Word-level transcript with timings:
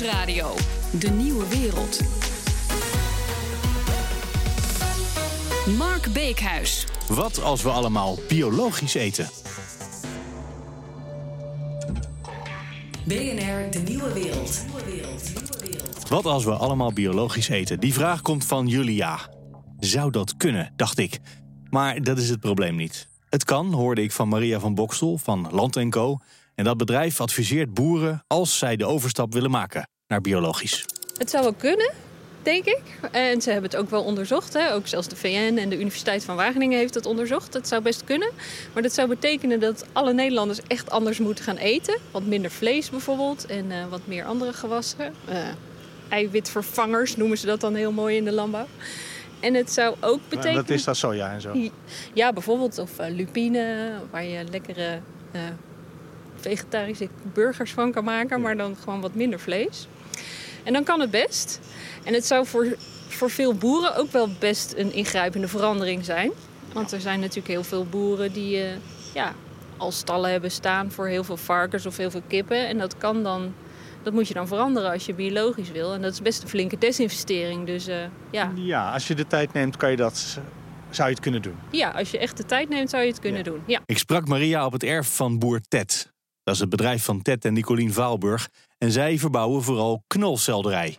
Nieuwsradio. 0.00 0.54
De 0.98 1.10
Nieuwe 1.10 1.48
Wereld. 1.48 2.00
Mark 5.76 6.12
Beekhuis. 6.12 6.86
Wat 7.08 7.42
als 7.42 7.62
we 7.62 7.70
allemaal 7.70 8.18
biologisch 8.28 8.94
eten? 8.94 9.28
BNR 13.04 13.70
De 13.70 13.82
Nieuwe 13.84 14.12
Wereld. 14.12 14.64
Wat 16.08 16.24
als 16.24 16.44
we 16.44 16.52
allemaal 16.52 16.92
biologisch 16.92 17.48
eten? 17.48 17.80
Die 17.80 17.92
vraag 17.92 18.22
komt 18.22 18.44
van 18.44 18.66
Julia. 18.66 19.18
Zou 19.78 20.10
dat 20.10 20.36
kunnen, 20.36 20.72
dacht 20.76 20.98
ik. 20.98 21.20
Maar 21.70 22.02
dat 22.02 22.18
is 22.18 22.28
het 22.28 22.40
probleem 22.40 22.76
niet. 22.76 23.08
Het 23.28 23.44
kan, 23.44 23.72
hoorde 23.72 24.02
ik 24.02 24.12
van 24.12 24.28
Maria 24.28 24.60
van 24.60 24.74
Bokstel 24.74 25.18
van 25.18 25.48
Land 25.50 25.88
Co. 25.88 26.18
En 26.54 26.64
dat 26.64 26.76
bedrijf 26.76 27.20
adviseert 27.20 27.74
boeren 27.74 28.24
als 28.26 28.58
zij 28.58 28.76
de 28.76 28.84
overstap 28.84 29.32
willen 29.32 29.50
maken 29.50 29.88
naar 30.06 30.20
biologisch. 30.20 30.84
Het 31.18 31.30
zou 31.30 31.42
wel 31.42 31.52
kunnen, 31.52 31.92
denk 32.42 32.64
ik. 32.64 32.82
En 33.10 33.42
ze 33.42 33.50
hebben 33.50 33.70
het 33.70 33.80
ook 33.80 33.90
wel 33.90 34.04
onderzocht. 34.04 34.52
Hè. 34.52 34.72
Ook 34.72 34.86
zelfs 34.86 35.08
de 35.08 35.16
VN 35.16 35.56
en 35.58 35.68
de 35.68 35.78
Universiteit 35.78 36.24
van 36.24 36.36
Wageningen 36.36 36.78
heeft 36.78 36.94
het 36.94 37.06
onderzocht. 37.06 37.52
Dat 37.52 37.68
zou 37.68 37.82
best 37.82 38.04
kunnen. 38.04 38.30
Maar 38.72 38.82
dat 38.82 38.92
zou 38.92 39.08
betekenen 39.08 39.60
dat 39.60 39.86
alle 39.92 40.12
Nederlanders 40.12 40.60
echt 40.66 40.90
anders 40.90 41.18
moeten 41.18 41.44
gaan 41.44 41.56
eten. 41.56 41.98
Wat 42.10 42.26
minder 42.26 42.50
vlees 42.50 42.90
bijvoorbeeld 42.90 43.46
en 43.46 43.70
uh, 43.70 43.86
wat 43.90 44.06
meer 44.06 44.24
andere 44.24 44.52
gewassen. 44.52 45.14
Uh, 45.28 45.36
eiwitvervangers 46.08 47.16
noemen 47.16 47.38
ze 47.38 47.46
dat 47.46 47.60
dan 47.60 47.74
heel 47.74 47.92
mooi 47.92 48.16
in 48.16 48.24
de 48.24 48.32
landbouw. 48.32 48.66
En 49.40 49.54
het 49.54 49.72
zou 49.72 49.96
ook 50.00 50.20
betekenen... 50.28 50.54
Dat 50.54 50.70
is 50.70 50.84
dat 50.84 50.96
soja 50.96 51.32
en 51.32 51.40
zo? 51.40 51.70
Ja, 52.14 52.32
bijvoorbeeld. 52.32 52.78
Of 52.78 53.00
uh, 53.00 53.06
lupine, 53.08 53.92
waar 54.10 54.24
je 54.24 54.44
lekkere 54.50 55.00
vegetarische 56.48 57.08
burgers 57.32 57.72
van 57.72 57.92
kan 57.92 58.04
maken. 58.04 58.40
Maar 58.40 58.56
dan 58.56 58.76
gewoon 58.82 59.00
wat 59.00 59.14
minder 59.14 59.40
vlees. 59.40 59.88
En 60.62 60.72
dan 60.72 60.84
kan 60.84 61.00
het 61.00 61.10
best. 61.10 61.60
En 62.04 62.14
het 62.14 62.26
zou 62.26 62.46
voor, 62.46 62.66
voor 63.08 63.30
veel 63.30 63.54
boeren 63.54 63.96
ook 63.96 64.12
wel 64.12 64.28
best 64.38 64.74
een 64.76 64.92
ingrijpende 64.92 65.48
verandering 65.48 66.04
zijn. 66.04 66.30
Want 66.72 66.92
er 66.92 67.00
zijn 67.00 67.20
natuurlijk 67.20 67.48
heel 67.48 67.64
veel 67.64 67.84
boeren 67.86 68.32
die 68.32 68.56
uh, 68.56 68.64
ja, 69.14 69.34
al 69.76 69.92
stallen 69.92 70.30
hebben 70.30 70.50
staan 70.50 70.90
voor 70.90 71.06
heel 71.06 71.24
veel 71.24 71.36
varkens 71.36 71.86
of 71.86 71.96
heel 71.96 72.10
veel 72.10 72.22
kippen. 72.28 72.68
En 72.68 72.78
dat 72.78 72.96
kan 72.98 73.22
dan. 73.22 73.54
Dat 74.02 74.12
moet 74.12 74.28
je 74.28 74.34
dan 74.34 74.46
veranderen 74.46 74.90
als 74.90 75.06
je 75.06 75.14
biologisch 75.14 75.70
wil. 75.70 75.92
En 75.92 76.02
dat 76.02 76.12
is 76.12 76.22
best 76.22 76.42
een 76.42 76.48
flinke 76.48 76.78
desinvestering. 76.78 77.66
Dus, 77.66 77.88
uh, 77.88 77.96
ja. 78.30 78.52
ja, 78.54 78.92
als 78.92 79.08
je 79.08 79.14
de 79.14 79.26
tijd 79.26 79.52
neemt, 79.52 79.76
kan 79.76 79.90
je 79.90 79.96
dat, 79.96 80.38
zou 80.90 81.08
je 81.08 81.14
het 81.14 81.22
kunnen 81.22 81.42
doen. 81.42 81.56
Ja, 81.70 81.90
als 81.90 82.10
je 82.10 82.18
echt 82.18 82.36
de 82.36 82.44
tijd 82.44 82.68
neemt, 82.68 82.90
zou 82.90 83.02
je 83.02 83.08
het 83.08 83.20
kunnen 83.20 83.44
Ja. 83.44 83.50
doen. 83.50 83.62
Ja. 83.66 83.80
Ik 83.86 83.98
sprak 83.98 84.28
Maria 84.28 84.66
op 84.66 84.72
het 84.72 84.82
erf 84.82 85.16
van 85.16 85.38
boer 85.38 85.60
Ted. 85.68 86.12
Dat 86.44 86.54
is 86.54 86.60
het 86.60 86.68
bedrijf 86.68 87.04
van 87.04 87.22
Ted 87.22 87.44
en 87.44 87.52
Nicolien 87.52 87.92
Vaalburg. 87.92 88.48
En 88.78 88.90
zij 88.90 89.18
verbouwen 89.18 89.62
vooral 89.62 90.02
knolselderij. 90.06 90.96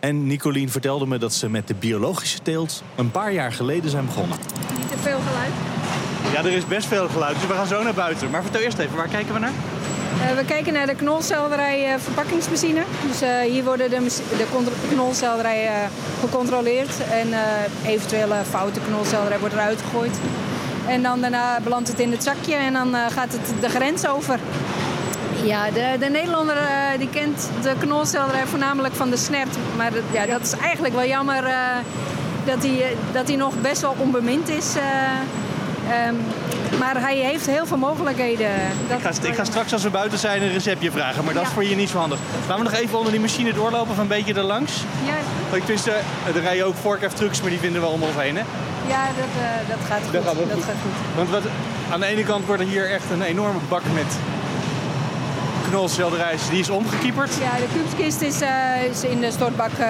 En 0.00 0.26
Nicolien 0.26 0.70
vertelde 0.70 1.06
me 1.06 1.18
dat 1.18 1.32
ze 1.32 1.48
met 1.48 1.68
de 1.68 1.74
biologische 1.74 2.42
teelt 2.42 2.82
een 2.96 3.10
paar 3.10 3.32
jaar 3.32 3.52
geleden 3.52 3.90
zijn 3.90 4.06
begonnen. 4.06 4.38
Niet 4.78 4.88
te 4.88 4.98
veel 4.98 5.18
geluid. 5.26 5.52
Ja, 6.32 6.50
er 6.50 6.56
is 6.56 6.66
best 6.66 6.86
veel 6.86 7.08
geluid, 7.08 7.34
dus 7.34 7.46
we 7.46 7.54
gaan 7.54 7.66
zo 7.66 7.82
naar 7.82 7.94
buiten. 7.94 8.30
Maar 8.30 8.42
vertel 8.42 8.60
eerst 8.60 8.78
even, 8.78 8.96
waar 8.96 9.08
kijken 9.08 9.34
we 9.34 9.40
naar? 9.40 9.52
Uh, 9.52 10.36
we 10.36 10.44
kijken 10.44 10.72
naar 10.72 10.86
de 10.86 10.94
knolselderij 10.94 11.92
uh, 11.92 11.98
verpakkingsmachine. 11.98 12.82
Dus 13.06 13.22
uh, 13.22 13.40
hier 13.40 13.64
worden 13.64 13.90
de, 13.90 14.00
de 14.36 14.46
knolselderij 14.88 15.88
gecontroleerd. 16.20 17.00
En 17.10 17.28
eventuele 17.86 18.34
foute 18.50 18.80
knolselderij 18.80 19.38
wordt 19.38 19.54
eruit 19.54 19.82
gegooid. 19.82 20.16
En 20.88 21.02
dan 21.02 21.20
daarna 21.20 21.60
belandt 21.62 21.88
het 21.88 21.98
in 21.98 22.10
het 22.10 22.22
zakje 22.22 22.54
en 22.54 22.72
dan 22.72 22.94
gaat 22.94 23.32
het 23.32 23.52
de 23.60 23.68
grens 23.68 24.06
over. 24.06 24.38
Ja, 25.42 25.70
de, 25.70 25.96
de 25.98 26.06
Nederlander 26.06 26.56
uh, 26.56 26.98
die 26.98 27.08
kent 27.08 27.50
de 27.62 27.74
knolselderij 27.78 28.46
voornamelijk 28.46 28.94
van 28.94 29.10
de 29.10 29.16
snert. 29.16 29.56
Maar 29.76 29.92
dat, 29.92 30.02
ja, 30.12 30.26
dat 30.26 30.40
is 30.40 30.52
eigenlijk 30.52 30.94
wel 30.94 31.06
jammer 31.06 31.44
uh, 31.44 31.52
dat 32.44 32.62
hij 32.62 32.96
dat 33.12 33.28
hij 33.28 33.36
nog 33.36 33.60
best 33.60 33.80
wel 33.80 33.94
onbemind 33.98 34.48
is. 34.48 34.76
Uh, 34.76 36.08
um, 36.08 36.16
maar 36.78 37.00
hij 37.00 37.16
heeft 37.16 37.46
heel 37.46 37.66
veel 37.66 37.76
mogelijkheden. 37.76 38.50
Dat 38.88 38.98
ik, 38.98 39.04
ga, 39.04 39.28
ik 39.28 39.34
ga 39.34 39.44
straks 39.44 39.72
als 39.72 39.82
we 39.82 39.90
buiten 39.90 40.18
zijn 40.18 40.42
een 40.42 40.52
receptje 40.52 40.90
vragen, 40.90 41.24
maar 41.24 41.34
dat 41.34 41.42
ja. 41.42 41.48
is 41.48 41.54
voor 41.54 41.64
je 41.64 41.76
niet 41.76 41.88
zo 41.88 41.98
handig. 41.98 42.18
Laten 42.48 42.64
we 42.64 42.70
nog 42.70 42.80
even 42.80 42.96
onder 42.96 43.12
die 43.12 43.20
machine 43.20 43.52
doorlopen 43.52 43.90
of 43.90 43.98
een 43.98 44.06
beetje 44.06 44.34
erlangs? 44.34 44.82
Ja. 45.04 45.56
Ik 45.56 45.62
wist, 45.62 45.86
er 45.86 46.40
rijden 46.42 46.66
ook 46.66 46.74
forklift-trucks, 46.80 47.40
maar 47.40 47.50
die 47.50 47.58
vinden 47.58 47.80
we 47.80 47.86
allemaal 47.86 48.08
omheen, 48.08 48.36
hè? 48.36 48.42
Ja, 48.88 49.06
dat, 49.06 49.32
dat 49.68 49.86
gaat 49.88 50.02
goed. 50.02 50.12
Dat, 50.12 50.24
gaat, 50.24 50.34
dat 50.34 50.52
goed. 50.52 50.64
gaat 50.64 50.82
goed. 50.82 51.16
Want 51.16 51.30
wat, 51.30 51.42
aan 51.92 52.00
de 52.00 52.06
ene 52.06 52.24
kant 52.24 52.46
wordt 52.46 52.62
er 52.62 52.68
hier 52.68 52.90
echt 52.90 53.10
een 53.10 53.22
enorme 53.22 53.60
bak 53.68 53.82
met 53.94 54.18
knolselderij. 55.68 56.36
Die 56.50 56.60
is 56.60 56.70
omgekieperd. 56.70 57.30
Ja, 57.40 57.56
de 57.56 57.68
kuubskist 57.72 58.20
is, 58.20 58.42
uh, 58.42 58.82
is 58.90 59.04
in 59.04 59.20
de 59.20 59.30
stortbak 59.30 59.70
uh, 59.80 59.86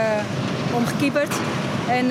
omgekieperd. 0.72 1.34
En 1.88 2.06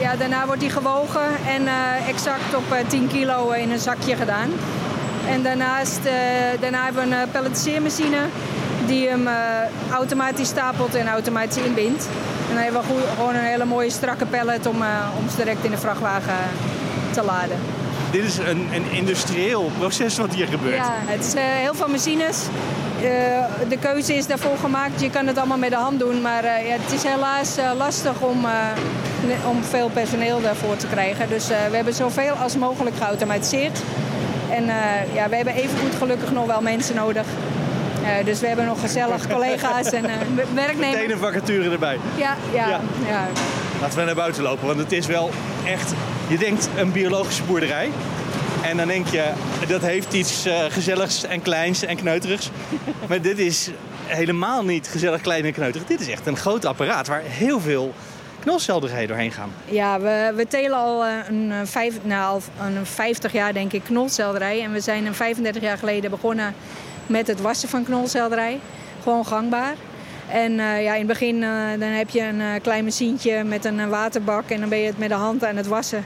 ja, 0.00 0.16
daarna 0.18 0.46
wordt 0.46 0.60
die 0.60 0.70
gewogen 0.70 1.28
en 1.46 1.68
exact 2.08 2.54
op 2.54 2.76
10 2.86 3.08
kilo 3.08 3.50
in 3.50 3.70
een 3.70 3.78
zakje 3.78 4.16
gedaan. 4.16 4.50
En 5.28 5.42
daarnaast 5.42 6.00
daarna 6.60 6.84
hebben 6.84 7.08
we 7.08 7.16
een 7.16 7.30
pelletiseermachine 7.30 8.18
die 8.88 9.08
hem 9.08 9.28
automatisch 9.92 10.48
stapelt 10.48 10.94
en 10.94 11.08
automatisch 11.08 11.62
inbindt. 11.62 12.08
En 12.48 12.54
dan 12.54 12.62
hebben 12.62 12.80
we 12.80 12.86
goed, 12.86 13.02
gewoon 13.16 13.34
een 13.34 13.40
hele 13.44 13.64
mooie 13.64 13.90
strakke 13.90 14.26
pellet 14.26 14.66
om, 14.66 14.76
om 15.18 15.28
ze 15.30 15.36
direct 15.36 15.64
in 15.64 15.70
de 15.70 15.78
vrachtwagen 15.78 16.34
te 17.10 17.24
laden. 17.24 17.56
Dit 18.10 18.24
is 18.24 18.38
een, 18.38 18.68
een 18.72 18.90
industrieel 18.90 19.70
proces 19.78 20.18
wat 20.18 20.34
hier 20.34 20.46
gebeurt. 20.46 20.76
Ja, 20.76 20.92
het 21.04 21.24
is 21.24 21.34
heel 21.36 21.74
veel 21.74 21.88
machines. 21.88 22.46
De 23.68 23.78
keuze 23.80 24.14
is 24.14 24.26
daarvoor 24.26 24.56
gemaakt. 24.58 25.00
Je 25.00 25.10
kan 25.10 25.26
het 25.26 25.38
allemaal 25.38 25.58
met 25.58 25.70
de 25.70 25.76
hand 25.76 25.98
doen. 25.98 26.22
Maar 26.22 26.44
ja, 26.44 26.76
het 26.78 26.92
is 26.92 27.02
helaas 27.02 27.56
lastig 27.76 28.20
om, 28.20 28.46
om 29.48 29.64
veel 29.64 29.88
personeel 29.88 30.40
daarvoor 30.40 30.76
te 30.76 30.86
krijgen. 30.86 31.28
Dus 31.28 31.46
we 31.46 31.76
hebben 31.76 31.94
zoveel 31.94 32.32
als 32.32 32.56
mogelijk 32.56 32.96
geautomatiseerd. 32.96 33.78
En 34.50 34.64
ja, 35.14 35.28
we 35.28 35.36
hebben 35.36 35.54
evengoed 35.54 35.94
gelukkig 35.98 36.32
nog 36.32 36.46
wel 36.46 36.60
mensen 36.60 36.94
nodig. 36.94 37.26
Dus 38.24 38.40
we 38.40 38.46
hebben 38.46 38.66
nog 38.66 38.80
gezellig 38.80 39.26
collega's 39.34 39.90
en 39.92 40.02
werknemers. 40.54 40.96
Meteen 40.96 41.10
een 41.10 41.18
vacature 41.18 41.70
erbij. 41.70 41.98
Ja, 42.16 42.36
ja, 42.52 42.68
ja. 42.68 42.80
ja. 43.08 43.26
Laten 43.80 43.98
we 43.98 44.04
naar 44.04 44.14
buiten 44.14 44.42
lopen, 44.42 44.66
want 44.66 44.78
het 44.78 44.92
is 44.92 45.06
wel 45.06 45.30
echt... 45.66 45.92
Je 46.28 46.38
denkt 46.38 46.68
een 46.76 46.92
biologische 46.92 47.42
boerderij. 47.42 47.90
En 48.62 48.76
dan 48.76 48.86
denk 48.86 49.06
je, 49.06 49.30
dat 49.68 49.82
heeft 49.82 50.12
iets 50.12 50.46
uh, 50.46 50.64
gezelligs 50.68 51.24
en 51.24 51.42
kleins 51.42 51.84
en 51.84 51.96
kneuterigs. 51.96 52.50
maar 53.08 53.20
dit 53.20 53.38
is 53.38 53.70
helemaal 54.06 54.64
niet 54.64 54.88
gezellig, 54.88 55.20
klein 55.20 55.44
en 55.44 55.52
kneuterig. 55.52 55.86
Dit 55.86 56.00
is 56.00 56.08
echt 56.08 56.26
een 56.26 56.36
groot 56.36 56.64
apparaat 56.64 57.06
waar 57.06 57.22
heel 57.24 57.60
veel 57.60 57.94
knolselderijen 58.40 59.08
doorheen 59.08 59.32
gaan. 59.32 59.50
Ja, 59.64 60.00
we, 60.00 60.32
we 60.36 60.46
telen 60.46 60.78
al 60.78 61.06
een, 61.06 61.52
vijf, 61.66 61.94
nou, 62.02 62.40
een 62.60 62.86
50 62.86 63.32
jaar 63.32 63.52
denk 63.52 63.72
ik 63.72 63.84
knolselderij. 63.84 64.62
En 64.62 64.72
we 64.72 64.80
zijn 64.80 65.06
een 65.06 65.14
35 65.14 65.62
jaar 65.62 65.78
geleden 65.78 66.10
begonnen 66.10 66.54
met 67.08 67.26
het 67.26 67.40
wassen 67.40 67.68
van 67.68 67.84
knolselderij. 67.84 68.60
Gewoon 69.02 69.26
gangbaar. 69.26 69.74
En 70.28 70.52
uh, 70.52 70.82
ja, 70.82 70.92
in 70.92 70.98
het 70.98 71.06
begin 71.06 71.36
uh, 71.36 71.70
dan 71.78 71.88
heb 71.88 72.08
je 72.08 72.22
een 72.22 72.40
uh, 72.40 72.52
klein 72.62 72.84
machientje 72.84 73.44
met 73.44 73.64
een 73.64 73.88
waterbak 73.88 74.48
en 74.50 74.60
dan 74.60 74.68
ben 74.68 74.78
je 74.78 74.86
het 74.86 74.98
met 74.98 75.08
de 75.08 75.14
hand 75.14 75.44
aan 75.44 75.56
het 75.56 75.66
wassen. 75.66 76.04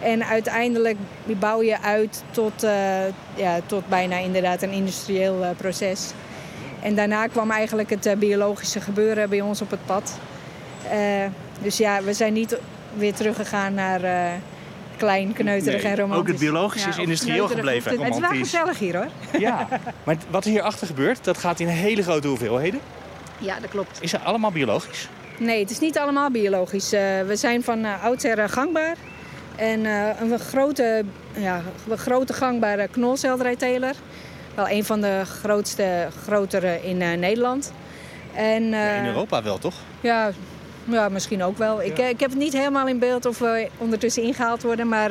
En 0.00 0.24
uiteindelijk 0.24 0.96
bouw 1.38 1.62
je 1.62 1.80
uit 1.80 2.22
tot, 2.30 2.66
ja, 3.34 3.60
tot 3.66 3.88
bijna 3.88 4.16
inderdaad 4.16 4.62
een 4.62 4.70
industrieel 4.70 5.54
proces. 5.56 6.10
En 6.82 6.94
daarna 6.94 7.26
kwam 7.26 7.50
eigenlijk 7.50 7.90
het 7.90 8.14
biologische 8.18 8.80
gebeuren 8.80 9.28
bij 9.28 9.40
ons 9.40 9.60
op 9.60 9.70
het 9.70 9.86
pad. 9.86 10.18
dus 11.62 11.76
ja, 11.76 12.02
we 12.02 12.12
zijn 12.12 12.32
niet 12.32 12.58
weer 12.96 13.14
teruggegaan 13.14 13.74
naar 13.74 14.00
klein, 14.98 15.32
kneuterig 15.32 15.82
nee, 15.82 15.92
en 15.92 15.98
romantisch. 15.98 16.20
Ook 16.20 16.28
het 16.28 16.38
biologisch 16.38 16.82
ja, 16.82 16.88
is 16.88 16.96
industrieel 16.96 17.48
gebleven. 17.48 17.90
Het, 17.90 18.02
het 18.02 18.14
is 18.14 18.20
wel 18.20 18.30
gezellig 18.30 18.78
hier 18.78 18.96
hoor. 18.96 19.08
Ja, 19.40 19.68
maar 20.04 20.16
wat 20.30 20.44
hierachter 20.44 20.86
gebeurt, 20.86 21.24
dat 21.24 21.38
gaat 21.38 21.60
in 21.60 21.66
hele 21.66 22.02
grote 22.02 22.28
hoeveelheden. 22.28 22.80
Ja, 23.38 23.60
dat 23.60 23.70
klopt. 23.70 23.98
Is 24.00 24.12
het 24.12 24.24
allemaal 24.24 24.50
biologisch? 24.50 25.08
Nee, 25.38 25.60
het 25.60 25.70
is 25.70 25.78
niet 25.78 25.98
allemaal 25.98 26.30
biologisch. 26.30 26.90
we 26.90 27.32
zijn 27.32 27.62
van 27.62 27.84
oudsher 27.84 28.48
gangbaar. 28.48 28.96
En 29.58 29.80
uh, 29.80 30.20
een 30.20 30.38
grote, 30.38 31.04
ja, 31.32 31.62
een 31.88 31.98
grote 31.98 32.32
gangbare 32.32 32.88
knolselderijteler. 32.88 33.94
Wel 34.54 34.68
een 34.68 34.84
van 34.84 35.00
de 35.00 35.22
grootste, 35.24 36.08
grotere 36.22 36.80
in 36.82 37.00
uh, 37.00 37.12
Nederland. 37.12 37.72
En, 38.34 38.62
uh, 38.62 38.70
ja, 38.70 38.94
in 38.94 39.06
Europa 39.06 39.42
wel, 39.42 39.58
toch? 39.58 39.74
Ja, 40.00 40.30
ja 40.90 41.08
misschien 41.08 41.42
ook 41.42 41.58
wel. 41.58 41.82
Ik, 41.82 41.98
ik 41.98 42.20
heb 42.20 42.30
het 42.30 42.38
niet 42.38 42.52
helemaal 42.52 42.88
in 42.88 42.98
beeld 42.98 43.26
of 43.26 43.38
we 43.38 43.68
ondertussen 43.78 44.22
ingehaald 44.22 44.62
worden. 44.62 44.88
Maar 44.88 45.10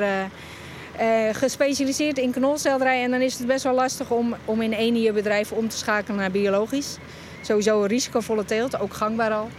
gespecialiseerd 1.32 2.18
in 2.18 2.32
knolselderij. 2.32 3.04
En 3.04 3.12
dan 3.12 3.22
is 3.22 3.38
het 3.38 3.48
best 3.48 3.64
wel 3.64 3.74
lastig 3.74 4.12
om, 4.12 4.36
om 4.46 4.62
in 4.62 4.74
één 4.74 5.02
je 5.02 5.12
bedrijf 5.12 5.52
om 5.52 5.70
te 5.70 5.78
schakelen 5.78 6.20
naar 6.20 6.32
biologisch. 6.32 6.98
Sowieso 7.42 7.82
een 7.82 7.88
risicovolle 7.88 8.46
teelt, 8.46 8.80
ook 8.80 8.94
gangbaar 8.94 9.32
al. 9.32 9.50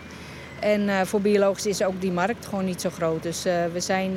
En 0.61 0.81
uh, 0.81 1.01
voor 1.01 1.21
biologisch 1.21 1.67
is 1.67 1.83
ook 1.83 2.01
die 2.01 2.13
markt 2.13 2.47
gewoon 2.47 2.65
niet 2.65 2.81
zo 2.81 2.91
groot. 2.91 3.23
Dus 3.23 3.47
uh, 3.47 3.53
we 3.73 3.81
zijn 3.81 4.13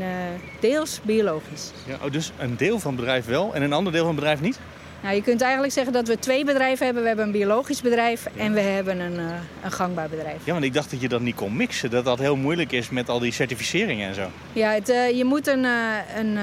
deels 0.60 1.00
biologisch. 1.04 1.72
Ja, 1.86 1.98
oh, 2.04 2.12
dus 2.12 2.32
een 2.38 2.58
deel 2.58 2.80
van 2.80 2.92
het 2.92 3.00
bedrijf 3.00 3.26
wel 3.26 3.54
en 3.54 3.62
een 3.62 3.74
ander 3.74 3.94
deel 3.94 4.06
van 4.06 4.12
het 4.12 4.20
bedrijf 4.20 4.42
niet? 4.42 4.60
Nou, 5.02 5.16
je 5.16 5.22
kunt 5.22 5.42
eigenlijk 5.42 5.74
zeggen 5.74 5.94
dat 5.94 6.08
we 6.08 6.20
twee 6.20 6.46
bedrijven 6.46 6.86
hebben. 6.86 7.02
We 7.02 7.08
hebben 7.08 7.26
een 7.26 7.32
biologisch 7.32 7.82
bedrijf 7.82 8.26
en 8.38 8.54
we 8.54 8.60
hebben 8.60 9.00
een, 9.00 9.14
uh, 9.14 9.26
een 9.64 9.72
gangbaar 9.72 10.10
bedrijf. 10.10 10.38
Ja, 10.44 10.54
want 10.54 10.66
ik 10.66 10.74
dacht 10.74 10.92
dat 10.92 11.02
je 11.02 11.08
dat 11.08 11.22
niet 11.22 11.36
kon 11.36 11.56
mixen. 11.56 11.90
Dat 11.90 12.06
dat 12.06 12.20
heel 12.20 12.36
moeilijk 12.36 12.72
is 12.72 12.90
met 12.90 13.10
al 13.10 13.20
die 13.20 13.32
certificeringen 13.32 14.08
en 14.08 14.16
zo. 14.16 14.28
Ja, 14.54 14.72
het, 14.72 14.90
uh, 14.90 15.10
je 15.10 15.26
moet 15.26 15.48
een, 15.48 15.64
uh, 15.64 16.18
een 16.18 16.38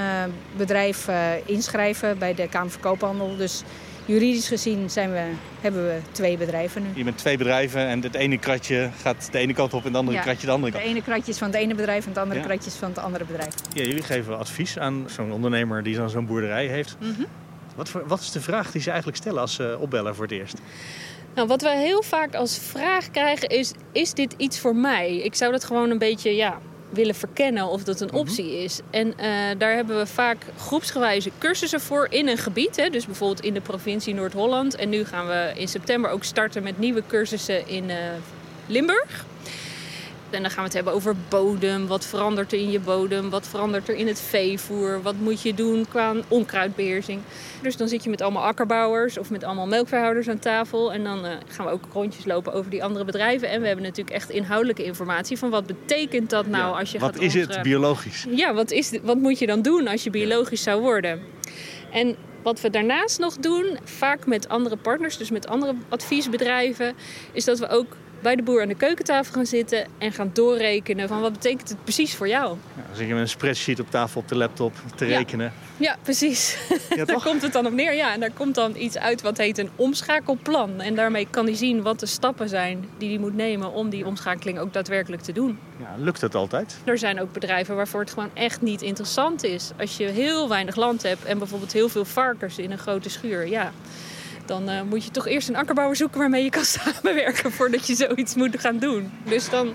bedrijf 0.56 1.08
inschrijven 1.44 2.18
bij 2.18 2.34
de 2.34 2.48
Kamer 2.48 2.70
van 2.70 2.80
Koophandel. 2.80 3.36
Dus 3.36 3.62
juridisch 4.04 4.48
gezien 4.48 4.90
zijn 4.90 5.12
we, 5.12 5.22
hebben 5.60 5.86
we 5.86 5.98
twee 6.12 6.36
bedrijven 6.36 6.82
nu. 6.82 6.88
Je 6.94 7.04
bent 7.04 7.18
twee 7.18 7.36
bedrijven 7.36 7.86
en 7.86 8.02
het 8.02 8.14
ene 8.14 8.38
kratje 8.38 8.90
gaat 9.02 9.28
de 9.32 9.38
ene 9.38 9.52
kant 9.52 9.74
op 9.74 9.80
en 9.80 9.88
het 9.88 9.96
andere 9.96 10.16
ja, 10.16 10.22
kratje 10.22 10.46
de 10.46 10.52
andere 10.52 10.72
kant. 10.72 10.84
Het 10.84 10.92
ene 10.92 11.02
kratje 11.02 11.32
is 11.32 11.38
van 11.38 11.46
het 11.46 11.56
ene 11.56 11.74
bedrijf 11.74 12.02
en 12.02 12.08
het 12.08 12.18
andere 12.18 12.40
ja. 12.40 12.46
kratje 12.46 12.70
is 12.70 12.76
van 12.76 12.88
het 12.88 12.98
andere 12.98 13.24
bedrijf. 13.24 13.54
Ja, 13.72 13.82
jullie 13.82 14.02
geven 14.02 14.38
advies 14.38 14.78
aan 14.78 15.04
zo'n 15.06 15.32
ondernemer 15.32 15.82
die 15.82 15.96
dan 15.96 16.10
zo'n 16.10 16.26
boerderij 16.26 16.66
heeft. 16.66 16.96
Mhm. 16.98 17.08
Mm 17.08 17.14
-hmm. 17.16 17.26
Wat, 17.78 17.88
voor, 17.88 18.02
wat 18.06 18.20
is 18.20 18.32
de 18.32 18.40
vraag 18.40 18.70
die 18.70 18.80
ze 18.80 18.88
eigenlijk 18.88 19.18
stellen 19.18 19.40
als 19.40 19.54
ze 19.54 19.76
opbellen 19.80 20.14
voor 20.14 20.24
het 20.24 20.32
eerst? 20.32 20.56
Nou, 21.34 21.48
wat 21.48 21.62
we 21.62 21.68
heel 21.68 22.02
vaak 22.02 22.34
als 22.34 22.58
vraag 22.58 23.10
krijgen 23.10 23.48
is: 23.48 23.72
is 23.92 24.12
dit 24.12 24.34
iets 24.36 24.58
voor 24.58 24.76
mij? 24.76 25.16
Ik 25.16 25.34
zou 25.34 25.52
dat 25.52 25.64
gewoon 25.64 25.90
een 25.90 25.98
beetje 25.98 26.34
ja, 26.34 26.58
willen 26.90 27.14
verkennen 27.14 27.68
of 27.68 27.84
dat 27.84 28.00
een 28.00 28.12
optie 28.12 28.62
is. 28.62 28.80
En 28.90 29.06
uh, 29.06 29.14
daar 29.58 29.74
hebben 29.74 29.98
we 29.98 30.06
vaak 30.06 30.36
groepsgewijze 30.56 31.30
cursussen 31.38 31.80
voor 31.80 32.06
in 32.10 32.28
een 32.28 32.38
gebied. 32.38 32.76
Hè, 32.76 32.88
dus 32.90 33.06
bijvoorbeeld 33.06 33.44
in 33.44 33.54
de 33.54 33.60
provincie 33.60 34.14
Noord-Holland. 34.14 34.74
En 34.74 34.88
nu 34.88 35.04
gaan 35.04 35.26
we 35.26 35.52
in 35.54 35.68
september 35.68 36.10
ook 36.10 36.24
starten 36.24 36.62
met 36.62 36.78
nieuwe 36.78 37.02
cursussen 37.06 37.68
in 37.68 37.84
uh, 37.84 37.96
Limburg. 38.66 39.24
En 40.30 40.42
dan 40.42 40.50
gaan 40.50 40.58
we 40.58 40.64
het 40.64 40.72
hebben 40.72 40.92
over 40.92 41.14
bodem. 41.28 41.86
Wat 41.86 42.06
verandert 42.06 42.52
er 42.52 42.58
in 42.58 42.70
je 42.70 42.80
bodem? 42.80 43.30
Wat 43.30 43.48
verandert 43.48 43.88
er 43.88 43.94
in 43.94 44.06
het 44.06 44.20
veevoer? 44.20 45.02
Wat 45.02 45.14
moet 45.18 45.42
je 45.42 45.54
doen 45.54 45.86
qua 45.88 46.14
onkruidbeheersing? 46.28 47.20
Dus 47.62 47.76
dan 47.76 47.88
zit 47.88 48.04
je 48.04 48.10
met 48.10 48.20
allemaal 48.20 48.44
akkerbouwers 48.44 49.18
of 49.18 49.30
met 49.30 49.44
allemaal 49.44 49.66
melkveehouders 49.66 50.28
aan 50.28 50.38
tafel. 50.38 50.92
En 50.92 51.04
dan 51.04 51.24
uh, 51.24 51.30
gaan 51.48 51.66
we 51.66 51.72
ook 51.72 51.84
rondjes 51.92 52.24
lopen 52.24 52.52
over 52.52 52.70
die 52.70 52.84
andere 52.84 53.04
bedrijven. 53.04 53.48
En 53.48 53.60
we 53.60 53.66
hebben 53.66 53.84
natuurlijk 53.84 54.16
echt 54.16 54.30
inhoudelijke 54.30 54.84
informatie 54.84 55.38
van 55.38 55.50
wat 55.50 55.66
betekent 55.66 56.30
dat 56.30 56.46
nou 56.46 56.72
ja, 56.72 56.78
als 56.78 56.92
je 56.92 56.98
wat 56.98 57.08
gaat 57.08 57.16
Wat 57.16 57.34
is 57.34 57.34
het 57.34 57.62
biologisch? 57.62 58.26
Ja, 58.30 58.54
wat, 58.54 58.70
is 58.70 58.98
wat 59.02 59.16
moet 59.16 59.38
je 59.38 59.46
dan 59.46 59.62
doen 59.62 59.88
als 59.88 60.04
je 60.04 60.10
biologisch 60.10 60.62
zou 60.62 60.80
worden? 60.80 61.20
En 61.92 62.16
wat 62.42 62.60
we 62.60 62.70
daarnaast 62.70 63.18
nog 63.18 63.36
doen, 63.36 63.78
vaak 63.84 64.26
met 64.26 64.48
andere 64.48 64.76
partners, 64.76 65.16
dus 65.16 65.30
met 65.30 65.46
andere 65.46 65.74
adviesbedrijven, 65.88 66.94
is 67.32 67.44
dat 67.44 67.58
we 67.58 67.68
ook 67.68 67.96
bij 68.22 68.36
de 68.36 68.42
boer 68.42 68.62
aan 68.62 68.68
de 68.68 68.74
keukentafel 68.74 69.32
gaan 69.32 69.46
zitten 69.46 69.86
en 69.98 70.12
gaan 70.12 70.30
doorrekenen 70.32 71.08
van 71.08 71.20
wat 71.20 71.32
betekent 71.32 71.68
het 71.68 71.82
precies 71.84 72.14
voor 72.14 72.28
jou. 72.28 72.56
Ja, 72.76 72.82
dan 72.86 72.96
zit 72.96 73.06
je 73.06 73.12
met 73.12 73.22
een 73.22 73.28
spreadsheet 73.28 73.80
op 73.80 73.90
tafel 73.90 74.20
op 74.20 74.28
de 74.28 74.36
laptop 74.36 74.72
te 74.94 75.06
Ja. 75.06 75.16
rekenen. 75.16 75.52
Ja, 75.76 75.96
precies. 76.02 76.58
Ja, 76.94 77.04
daar 77.14 77.22
komt 77.22 77.42
het 77.42 77.52
dan 77.52 77.66
op 77.66 77.72
neer. 77.72 77.94
Ja, 77.94 78.12
en 78.12 78.20
daar 78.20 78.30
komt 78.32 78.54
dan 78.54 78.76
iets 78.76 78.98
uit 78.98 79.22
wat 79.22 79.36
heet 79.36 79.58
een 79.58 79.70
omschakelplan. 79.76 80.80
En 80.80 80.94
daarmee 80.94 81.26
kan 81.30 81.44
hij 81.44 81.54
zien 81.54 81.82
wat 81.82 82.00
de 82.00 82.06
stappen 82.06 82.48
zijn 82.48 82.88
die 82.98 83.08
hij 83.08 83.18
moet 83.18 83.34
nemen 83.34 83.72
om 83.72 83.90
die 83.90 84.06
omschakeling 84.06 84.58
ook 84.58 84.72
daadwerkelijk 84.72 85.22
te 85.22 85.32
doen. 85.32 85.58
Ja, 85.78 85.94
lukt 85.98 86.20
het 86.20 86.34
altijd? 86.34 86.76
Er 86.84 86.98
zijn 86.98 87.20
ook 87.20 87.32
bedrijven 87.32 87.76
waarvoor 87.76 88.00
het 88.00 88.10
gewoon 88.10 88.30
echt 88.34 88.60
niet 88.60 88.82
interessant 88.82 89.44
is. 89.44 89.70
Als 89.78 89.96
je 89.96 90.04
heel 90.06 90.48
weinig 90.48 90.76
land 90.76 91.02
hebt 91.02 91.24
en 91.24 91.38
bijvoorbeeld 91.38 91.72
heel 91.72 91.88
veel 91.88 92.04
varkens 92.04 92.58
in 92.58 92.70
een 92.70 92.78
grote 92.78 93.10
schuur, 93.10 93.46
ja. 93.48 93.72
Dan 94.48 94.70
uh, 94.70 94.82
moet 94.82 95.04
je 95.04 95.10
toch 95.10 95.26
eerst 95.26 95.48
een 95.48 95.56
akkerbouwer 95.56 95.96
zoeken 95.96 96.18
waarmee 96.18 96.44
je 96.44 96.50
kan 96.50 96.64
samenwerken 96.78 97.52
voordat 97.52 97.86
je 97.86 97.94
zoiets 97.94 98.34
moet 98.34 98.60
gaan 98.60 98.78
doen. 98.78 99.10
Dus 99.24 99.50
dan 99.50 99.74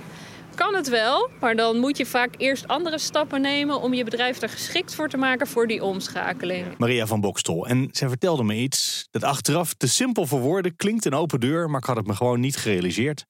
kan 0.55 0.75
het 0.75 0.89
wel, 0.89 1.29
maar 1.39 1.55
dan 1.55 1.79
moet 1.79 1.97
je 1.97 2.05
vaak 2.05 2.33
eerst 2.37 2.67
andere 2.67 2.99
stappen 2.99 3.41
nemen 3.41 3.81
om 3.81 3.93
je 3.93 4.03
bedrijf 4.03 4.41
er 4.41 4.49
geschikt 4.49 4.95
voor 4.95 5.09
te 5.09 5.17
maken 5.17 5.47
voor 5.47 5.67
die 5.67 5.83
omschakeling. 5.83 6.77
Maria 6.77 7.07
van 7.07 7.21
Bokstol. 7.21 7.67
En 7.67 7.89
zij 7.91 8.07
vertelde 8.07 8.43
me 8.43 8.55
iets 8.55 9.07
dat 9.11 9.23
achteraf 9.23 9.73
te 9.73 9.87
simpel 9.87 10.25
voor 10.25 10.39
woorden 10.39 10.75
klinkt 10.75 11.05
een 11.05 11.13
open 11.13 11.39
deur, 11.39 11.69
maar 11.69 11.79
ik 11.79 11.85
had 11.85 11.95
het 11.95 12.07
me 12.07 12.15
gewoon 12.15 12.39
niet 12.39 12.55
gerealiseerd. 12.55 13.25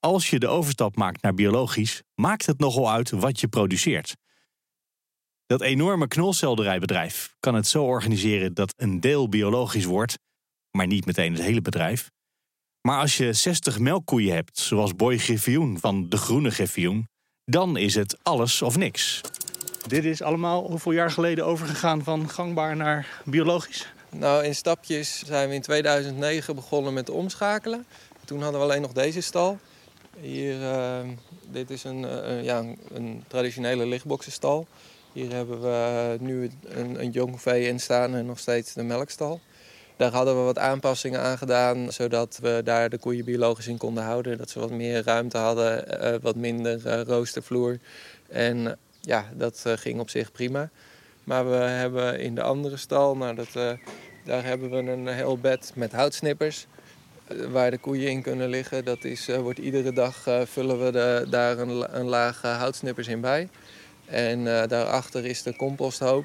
Als 0.00 0.30
je 0.30 0.38
de 0.38 0.48
overstap 0.48 0.96
maakt 0.96 1.22
naar 1.22 1.34
biologisch, 1.34 2.02
maakt 2.14 2.46
het 2.46 2.58
nogal 2.58 2.90
uit 2.90 3.10
wat 3.10 3.40
je 3.40 3.48
produceert. 3.48 4.16
Dat 5.46 5.60
enorme 5.60 6.08
knolselderijbedrijf 6.08 7.34
kan 7.40 7.54
het 7.54 7.66
zo 7.66 7.84
organiseren 7.84 8.54
dat 8.54 8.74
een 8.76 9.00
deel 9.00 9.28
biologisch 9.28 9.84
wordt, 9.84 10.18
maar 10.72 10.86
niet 10.86 11.06
meteen 11.06 11.32
het 11.32 11.42
hele 11.42 11.62
bedrijf. 11.62 12.10
Maar 12.80 13.00
als 13.00 13.16
je 13.16 13.32
60 13.32 13.78
melkkoeien 13.78 14.34
hebt, 14.34 14.58
zoals 14.58 14.96
Boy 14.96 15.18
Griffioen 15.18 15.78
van 15.78 16.08
de 16.08 16.16
Groene 16.16 16.50
Griffioen, 16.50 17.08
dan 17.44 17.76
is 17.76 17.94
het 17.94 18.18
alles 18.22 18.62
of 18.62 18.76
niks. 18.76 19.20
Dit 19.86 20.04
is 20.04 20.22
allemaal 20.22 20.66
hoeveel 20.66 20.92
jaar 20.92 21.10
geleden 21.10 21.46
overgegaan 21.46 22.04
van 22.04 22.28
gangbaar 22.28 22.76
naar 22.76 23.22
biologisch? 23.24 23.92
Nou, 24.10 24.44
in 24.44 24.54
stapjes 24.54 25.22
zijn 25.26 25.48
we 25.48 25.54
in 25.54 25.60
2009 25.60 26.54
begonnen 26.54 26.92
met 26.92 27.10
omschakelen. 27.10 27.86
Toen 28.24 28.42
hadden 28.42 28.60
we 28.60 28.66
alleen 28.66 28.82
nog 28.82 28.92
deze 28.92 29.20
stal. 29.20 29.58
Hier, 30.20 30.60
uh, 30.60 30.98
dit 31.50 31.70
is 31.70 31.84
een, 31.84 32.02
uh, 32.02 32.44
ja, 32.44 32.64
een 32.92 33.24
traditionele 33.28 33.86
lichtboxenstal. 33.86 34.66
Hier 35.12 35.32
hebben 35.32 35.60
we 35.60 36.16
nu 36.20 36.50
een, 36.62 37.00
een 37.02 37.10
jong 37.10 37.40
vee 37.40 37.66
in 37.66 37.80
staan 37.80 38.14
en 38.14 38.26
nog 38.26 38.38
steeds 38.38 38.72
de 38.72 38.82
melkstal. 38.82 39.40
Daar 39.96 40.12
hadden 40.12 40.36
we 40.36 40.42
wat 40.42 40.58
aanpassingen 40.58 41.20
aan 41.20 41.38
gedaan, 41.38 41.92
zodat 41.92 42.38
we 42.42 42.60
daar 42.64 42.88
de 42.88 42.98
koeien 42.98 43.24
biologisch 43.24 43.66
in 43.66 43.76
konden 43.76 44.04
houden. 44.04 44.38
Dat 44.38 44.50
ze 44.50 44.60
wat 44.60 44.70
meer 44.70 45.02
ruimte 45.04 45.38
hadden, 45.38 45.84
uh, 46.04 46.14
wat 46.22 46.36
minder 46.36 46.86
uh, 46.86 47.00
roostervloer. 47.00 47.78
En 48.28 48.58
uh, 48.58 48.72
ja, 49.00 49.24
dat 49.34 49.64
ging 49.64 50.00
op 50.00 50.10
zich 50.10 50.32
prima. 50.32 50.70
Maar 51.24 51.50
we 51.50 51.56
hebben 51.56 52.20
in 52.20 52.34
de 52.34 52.42
andere 52.42 52.76
stal, 52.76 53.16
nou 53.16 53.34
dat, 53.34 53.78
daar 54.24 54.44
hebben 54.44 54.70
we 54.70 54.76
een 54.76 55.06
heel 55.06 55.38
bed 55.38 55.72
met 55.74 55.92
houtsnippers. 55.92 56.66
Waar 57.50 57.70
de 57.70 57.78
koeien 57.78 58.10
in 58.10 58.22
kunnen 58.22 58.48
liggen. 58.48 58.84
Dat 58.84 59.04
is, 59.04 59.26
wordt 59.26 59.58
iedere 59.58 59.92
dag 59.92 60.28
vullen 60.44 60.84
we 60.84 60.92
de, 60.92 61.26
daar 61.30 61.58
een, 61.58 61.98
een 61.98 62.06
laag 62.06 62.40
houtsnippers 62.42 63.08
in 63.08 63.20
bij. 63.20 63.48
En 64.06 64.44
daarachter 64.44 65.24
is 65.24 65.42
de 65.42 65.56
composthoop. 65.56 66.24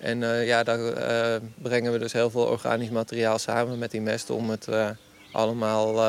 En 0.00 0.20
uh, 0.20 0.46
ja, 0.46 0.62
daar 0.62 0.78
uh, 0.78 1.48
brengen 1.62 1.92
we 1.92 1.98
dus 1.98 2.12
heel 2.12 2.30
veel 2.30 2.44
organisch 2.44 2.90
materiaal 2.90 3.38
samen 3.38 3.78
met 3.78 3.90
die 3.90 4.00
mest 4.00 4.30
om 4.30 4.50
het 4.50 4.66
uh, 4.70 4.88
allemaal 5.32 6.04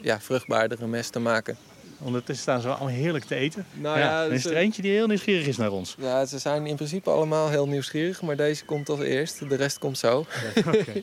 ja, 0.00 0.20
vruchtbaardere 0.20 0.86
mest 0.86 1.12
te 1.12 1.18
maken. 1.18 1.56
Ondertussen 2.02 2.42
staan 2.42 2.60
ze 2.60 2.68
allemaal 2.68 2.88
heerlijk 2.88 3.24
te 3.24 3.34
eten. 3.34 3.66
Nou 3.72 3.98
ja, 3.98 4.04
ja, 4.04 4.24
dan 4.24 4.32
is 4.32 4.44
er 4.44 4.56
eentje 4.56 4.82
die 4.82 4.90
heel 4.90 5.06
nieuwsgierig 5.06 5.46
is 5.46 5.56
naar 5.56 5.70
ons. 5.70 5.94
Ja, 5.98 6.24
ze 6.24 6.38
zijn 6.38 6.66
in 6.66 6.76
principe 6.76 7.10
allemaal 7.10 7.48
heel 7.48 7.68
nieuwsgierig, 7.68 8.22
maar 8.22 8.36
deze 8.36 8.64
komt 8.64 8.88
als 8.88 9.00
eerst. 9.00 9.48
De 9.48 9.56
rest 9.56 9.78
komt 9.78 9.98
zo. 9.98 10.26
Oké. 10.56 11.02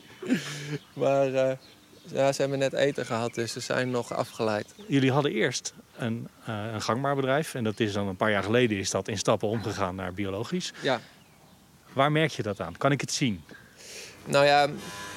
Maar 0.92 1.34
eh, 1.34 1.56
ja, 2.02 2.32
ze 2.32 2.40
hebben 2.40 2.58
net 2.58 2.72
eten 2.72 3.06
gehad, 3.06 3.34
dus 3.34 3.52
ze 3.52 3.60
zijn 3.60 3.90
nog 3.90 4.14
afgeleid. 4.14 4.74
Jullie 4.86 5.12
hadden 5.12 5.32
eerst 5.32 5.74
een, 5.96 6.28
eh, 6.44 6.64
een 6.72 6.82
gangbaar 6.82 7.14
bedrijf. 7.14 7.54
En 7.54 7.64
dat 7.64 7.80
is 7.80 7.92
dan 7.92 8.08
een 8.08 8.16
paar 8.16 8.30
jaar 8.30 8.42
geleden 8.42 8.78
is 8.78 8.90
dat 8.90 9.08
in 9.08 9.18
stappen 9.18 9.48
omgegaan 9.48 9.94
naar 9.94 10.14
biologisch. 10.14 10.72
Ja, 10.80 11.00
Waar 11.98 12.12
merk 12.12 12.30
je 12.30 12.42
dat 12.42 12.60
aan? 12.60 12.76
Kan 12.76 12.92
ik 12.92 13.00
het 13.00 13.12
zien? 13.12 13.42
nou 14.24 14.44
ja, 14.46 14.68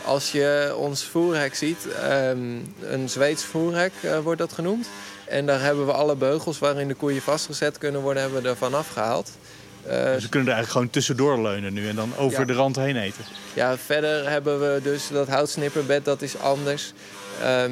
als 0.06 0.32
je 0.32 0.74
ons 0.78 1.04
voerhek 1.04 1.56
ziet, 1.56 1.88
ehm, 1.88 2.40
een 2.82 3.10
Zweeds 3.10 3.44
voerhek 3.44 3.92
eh, 4.02 4.20
wordt 4.20 4.40
dat 4.40 4.54
genoemd. 4.54 4.88
En 5.26 5.46
daar 5.46 5.62
hebben 5.62 5.86
we 5.86 5.92
alle 5.92 6.16
beugels 6.16 6.60
waarin 6.60 6.88
de 6.88 6.94
koeien 6.94 7.22
vastgezet 7.22 7.78
kunnen 7.78 8.02
worden, 8.02 8.22
hebben 8.24 8.42
we 8.42 8.50
ervan 8.50 8.74
afgehaald. 8.74 9.32
Eh, 9.84 9.90
Dus 10.04 10.22
ze 10.24 10.30
kunnen 10.30 10.48
er 10.48 10.54
eigenlijk 10.54 10.72
gewoon 10.72 10.90
tussendoor 10.90 11.42
leunen 11.42 11.74
nu 11.74 11.88
en 11.90 11.96
dan 11.96 12.14
over 12.18 12.40
Ja. 12.40 12.46
de 12.46 12.54
rand 12.54 12.76
heen 12.76 12.98
eten. 12.98 13.24
Ja, 13.54 13.78
verder 13.78 14.30
hebben 14.30 14.60
we 14.74 14.80
dus 14.84 15.08
dat 15.08 15.28
houtsnipperbed, 15.28 16.06
dat 16.06 16.22
is 16.22 16.38
anders. 16.38 16.94
Ehm, 17.42 17.72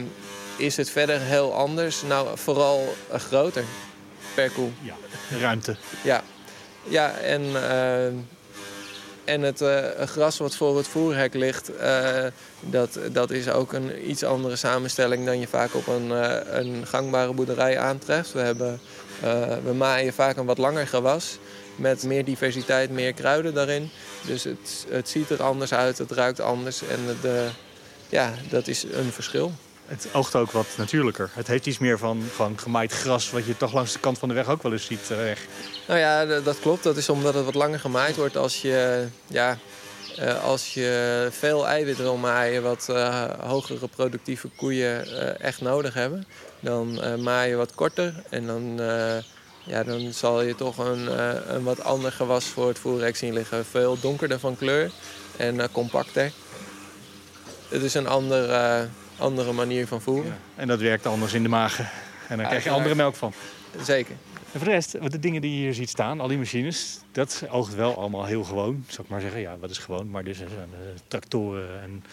is 0.58 0.78
het 0.78 0.90
verder 0.90 1.20
heel 1.20 1.54
anders? 1.54 2.02
Nou, 2.02 2.38
vooral 2.38 2.96
eh, 3.12 3.20
groter 3.20 3.64
per 4.34 4.50
koe. 4.50 4.70
Ja, 4.82 4.96
ruimte. 5.40 5.76
Ja, 6.04 6.24
ja 6.84 7.12
en, 7.18 7.42
ehm, 7.70 8.14
en 9.30 9.42
het 9.42 9.62
eh, 9.62 10.08
gras 10.08 10.38
wat 10.38 10.56
voor 10.56 10.78
het 10.78 10.88
voerhek 10.88 11.34
ligt, 11.34 11.76
eh, 11.76 12.26
dat, 12.60 13.00
dat 13.12 13.32
is 13.32 13.50
ook 13.50 13.74
een 13.74 14.10
iets 14.10 14.24
andere 14.24 14.56
samenstelling 14.56 15.26
dan 15.26 15.40
je 15.40 15.48
vaak 15.48 15.76
op 15.76 15.88
een, 15.88 16.12
eh, 16.12 16.60
een 16.60 16.88
gangbare 16.88 17.34
boerderij 17.34 17.80
aantreft. 17.80 18.32
We, 18.32 18.40
hebben, 18.40 18.80
we 19.64 19.74
maaien 19.74 20.14
vaak 20.14 20.38
een 20.38 20.46
wat 20.46 20.58
langer 20.58 20.88
gewas 20.88 21.38
met 21.76 22.04
meer 22.04 22.26
diversiteit, 22.26 22.90
meer 22.90 23.14
kruiden 23.14 23.54
daarin. 23.54 23.90
Dus 24.26 24.44
het, 24.44 24.86
het 24.90 25.10
ziet 25.10 25.30
er 25.30 25.44
anders 25.44 25.74
uit, 25.74 25.98
het 25.98 26.12
ruikt 26.12 26.40
anders 26.40 26.82
en 26.82 27.18
de, 27.22 27.48
ja, 28.10 28.34
dat 28.50 28.68
is 28.68 28.84
een 28.84 29.12
verschil. 29.12 29.52
Het 29.90 30.08
oogt 30.14 30.36
ook 30.36 30.52
wat 30.52 30.68
natuurlijker. 30.78 31.30
Het 31.34 31.48
heeft 31.48 31.66
iets 31.66 31.78
meer 31.78 31.98
van, 31.98 32.24
van 32.32 32.60
gemaaid 32.60 32.92
gras, 32.92 33.32
wat 33.32 33.46
je 33.46 33.58
toch 33.58 33.74
langs 33.74 33.94
de 33.94 34.00
kant 34.00 34.18
van 34.18 34.28
de 34.28 34.34
weg 34.34 34.48
ook 34.48 34.64
wel 34.64 34.72
eens 34.72 34.86
ziet 34.86 35.12
eh, 35.12 35.18
weg. 35.18 35.46
Nou 35.88 36.00
ja, 36.00 36.26
dat 36.26 36.60
klopt. 36.60 36.84
Dat 36.84 36.98
is 36.98 37.10
omdat 37.10 37.34
het 37.34 37.46
wat 37.46 37.56
langer 37.56 37.80
gemaaid 37.80 38.16
wordt 38.16 38.38
als 38.38 38.62
je, 38.62 39.08
ja, 39.28 39.58
eh, 40.18 40.44
als 40.44 40.74
je 40.74 41.28
veel 41.32 41.68
eiwit 41.68 41.98
wil 41.98 42.18
maaien, 42.18 42.64
wat 42.64 42.90
eh, 42.90 43.24
hogere 43.40 43.88
productieve 43.88 44.50
koeien 44.56 45.06
eh, 45.06 45.46
echt 45.46 45.62
nodig 45.62 45.94
hebben. 45.94 46.28
Dan 46.60 47.02
eh 47.02 47.16
maai 47.16 47.50
je 47.50 47.56
wat 47.56 47.76
korter 47.76 48.24
en 48.30 48.48
dan, 48.48 48.80
eh, 48.80 49.18
ja, 49.64 49.84
dan 49.84 50.14
zal 50.14 50.42
je 50.42 50.56
toch 50.56 50.78
een, 50.78 51.10
eh, 51.10 51.34
een 51.48 51.64
wat 51.64 51.84
ander 51.84 52.12
gewas 52.12 52.46
voor 52.46 52.68
het 52.68 52.80
voerrek 52.80 53.16
zien 53.16 53.34
liggen. 53.34 53.66
Veel 53.66 54.00
donkerder 54.00 54.40
van 54.40 54.58
kleur 54.58 54.92
en 55.38 55.60
eh, 55.60 55.68
compacter. 55.72 56.32
het 57.70 57.84
is 57.84 57.94
een 57.94 58.08
ander, 58.08 58.50
eh, 58.50 58.82
andere 59.20 59.54
manier 59.54 59.88
van 59.88 60.02
voeren. 60.02 60.38
En 60.56 60.68
dat 60.68 60.80
werkt 60.80 61.06
anders 61.06 61.34
in 61.34 61.44
de 61.44 61.50
maag. 61.50 61.80
En 62.28 62.38
dan 62.38 62.48
krijg 62.48 62.64
je 62.64 62.70
andere 62.70 62.96
melk 62.96 63.16
van. 63.16 63.34
Zeker. 63.82 64.16
En 64.54 64.60
voor 64.60 64.68
de 64.68 64.74
rest, 64.74 64.98
wat 65.00 65.12
de 65.12 65.20
dingen 65.20 65.42
die 65.42 65.52
je 65.52 65.58
hier 65.58 65.74
ziet 65.74 65.90
staan, 65.90 66.20
al 66.20 66.28
die 66.28 66.38
machines, 66.38 67.00
dat 67.12 67.44
oogt 67.50 67.76
wel 67.76 67.98
allemaal 67.98 68.26
heel 68.26 68.44
gewoon. 68.44 68.84
Zou 68.88 69.02
ik 69.04 69.10
maar 69.10 69.22
zeggen, 69.22 69.40
ja, 69.42 69.58
wat 69.60 69.70
is 69.70 69.78
gewoon? 69.78 70.10
Maar 70.10 70.24
dus 70.24 70.40
eh, 70.40 70.46
tractoren 71.08 71.82
en 71.82 72.04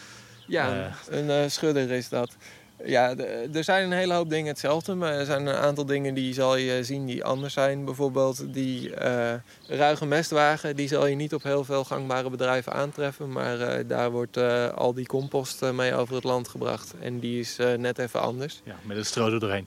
Ja, 0.47 0.93
Eh. 1.09 1.19
een 1.19 1.31
eh, 1.31 1.49
schudder 1.49 1.91
is 1.91 2.09
dat. 2.09 2.37
Ja, 2.85 3.16
er 3.52 3.64
zijn 3.64 3.85
een 3.85 3.99
hele 3.99 4.14
hoop 4.14 4.30
dingen 4.30 4.47
hetzelfde, 4.47 4.95
maar 4.95 5.12
er 5.12 5.25
zijn 5.25 5.47
een 5.47 5.54
aantal 5.54 5.87
dingen 5.87 6.14
die 6.14 6.35
zal 6.35 6.56
je 6.56 6.85
zien 6.85 7.06
die 7.06 7.25
anders 7.25 7.54
zijn. 7.54 7.85
Bijvoorbeeld 7.85 8.54
die 8.54 8.95
eh 8.95 9.35
ruige 9.66 10.06
mestwagen, 10.06 10.76
die 10.76 10.88
zal 10.88 11.06
je 11.06 11.14
niet 11.14 11.35
op 11.35 11.42
heel 11.42 11.64
veel 11.64 11.85
gangbare 11.85 12.30
bedrijven 12.30 12.73
aantreffen. 12.73 13.33
Maar 13.33 13.61
eh, 13.61 13.85
daar 13.88 14.11
wordt 14.11 14.37
eh, 14.37 14.68
al 14.68 14.95
die 14.95 15.06
compost 15.06 15.73
mee 15.73 15.95
over 15.95 16.14
het 16.14 16.25
land 16.25 16.49
gebracht. 16.49 16.95
En 17.00 17.18
die 17.18 17.40
is 17.40 17.56
net 17.76 17.99
even 17.99 18.21
anders. 18.21 18.61
ja, 18.64 18.76
met 18.83 18.97
het 18.97 19.06
stro 19.06 19.33
er 19.33 19.40
doorheen. 19.40 19.66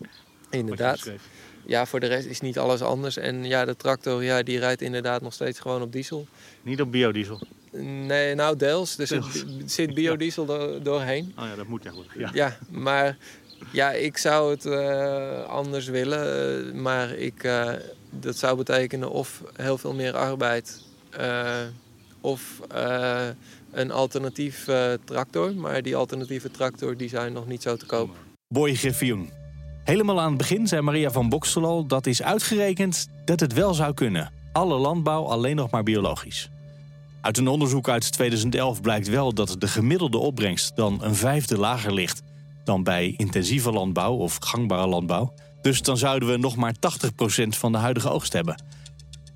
Inderdaad. 0.49 1.11
Ja, 1.65 1.85
voor 1.85 1.99
de 1.99 2.07
rest 2.07 2.27
is 2.27 2.41
niet 2.41 2.59
alles 2.59 2.81
anders. 2.81 3.17
En 3.17 3.45
ja, 3.45 3.65
de 3.65 3.75
tractor 3.75 4.23
ja, 4.23 4.43
die 4.43 4.59
rijdt 4.59 4.81
inderdaad 4.81 5.21
nog 5.21 5.33
steeds 5.33 5.59
gewoon 5.59 5.81
op 5.81 5.91
diesel. 5.91 6.27
Niet 6.61 6.81
op 6.81 6.91
biodiesel. 6.91 7.41
Nee, 7.71 8.35
nou 8.35 8.55
deels. 8.57 8.97
Er 8.97 9.07
zit, 9.65 9.93
biodiesel 9.93 10.45
door- 10.45 10.83
doorheen. 10.83 11.33
Oh 11.39 11.45
ja, 11.45 11.55
dat 11.55 11.67
moet 11.67 11.83
eigenlijk. 11.85 12.13
Ja. 12.17 12.29
Ja, 12.33 12.57
maar 12.69 13.17
ja, 13.71 13.91
ik 13.91 14.17
zou 14.17 14.51
het 14.51 14.65
eh, 14.65 15.43
anders 15.43 15.87
willen. 15.87 16.67
eh, 16.67 16.73
maar 16.81 17.11
ik, 17.11 17.43
eh, 17.43 17.69
dat 18.09 18.37
zou 18.37 18.57
betekenen 18.57 19.11
of 19.11 19.43
heel 19.55 19.77
veel 19.77 19.93
meer 19.93 20.15
arbeid 20.15 20.81
eh, 21.09 21.55
of 22.21 22.41
eh, 22.71 23.27
een 23.71 23.91
alternatief 23.91 24.67
eh, 24.67 24.91
tractor. 25.03 25.55
Maar 25.55 25.81
die 25.81 25.95
alternatieve 25.95 26.51
tractor 26.51 26.97
die 26.97 27.09
zijn 27.09 27.33
nog 27.33 27.47
niet 27.47 27.61
zo 27.61 27.75
te 27.75 27.85
koop. 27.85 28.15
Boy 28.53 28.75
Griffioen. 28.75 29.29
Helemaal 29.83 30.19
aan 30.21 30.29
het 30.29 30.37
begin 30.37 30.67
zei 30.67 30.81
Maria 30.81 31.11
van 31.11 31.29
Bokstel 31.29 31.65
al 31.65 31.85
dat 31.85 32.05
is 32.05 32.23
uitgerekend 32.23 33.07
dat 33.25 33.39
het 33.39 33.53
wel 33.53 33.73
zou 33.73 33.93
kunnen. 33.93 34.31
Alle 34.51 34.75
landbouw 34.77 35.23
alleen 35.23 35.55
nog 35.55 35.69
maar 35.69 35.83
biologisch. 35.83 36.49
Uit 37.21 37.37
een 37.37 37.47
onderzoek 37.47 37.89
uit 37.89 38.11
2011 38.11 38.81
blijkt 38.81 39.07
wel 39.07 39.33
dat 39.33 39.55
de 39.59 39.67
gemiddelde 39.67 40.17
opbrengst 40.17 40.75
dan 40.75 41.03
een 41.03 41.15
vijfde 41.15 41.57
lager 41.57 41.93
ligt 41.93 42.21
dan 42.63 42.83
bij 42.83 43.13
intensieve 43.17 43.71
landbouw 43.71 44.15
of 44.15 44.37
gangbare 44.39 44.87
landbouw. 44.87 45.33
Dus 45.61 45.81
dan 45.81 45.97
zouden 45.97 46.29
we 46.29 46.37
nog 46.37 46.55
maar 46.55 46.73
80% 46.73 46.77
van 47.47 47.71
de 47.71 47.77
huidige 47.77 48.09
oogst 48.09 48.33
hebben. 48.33 48.63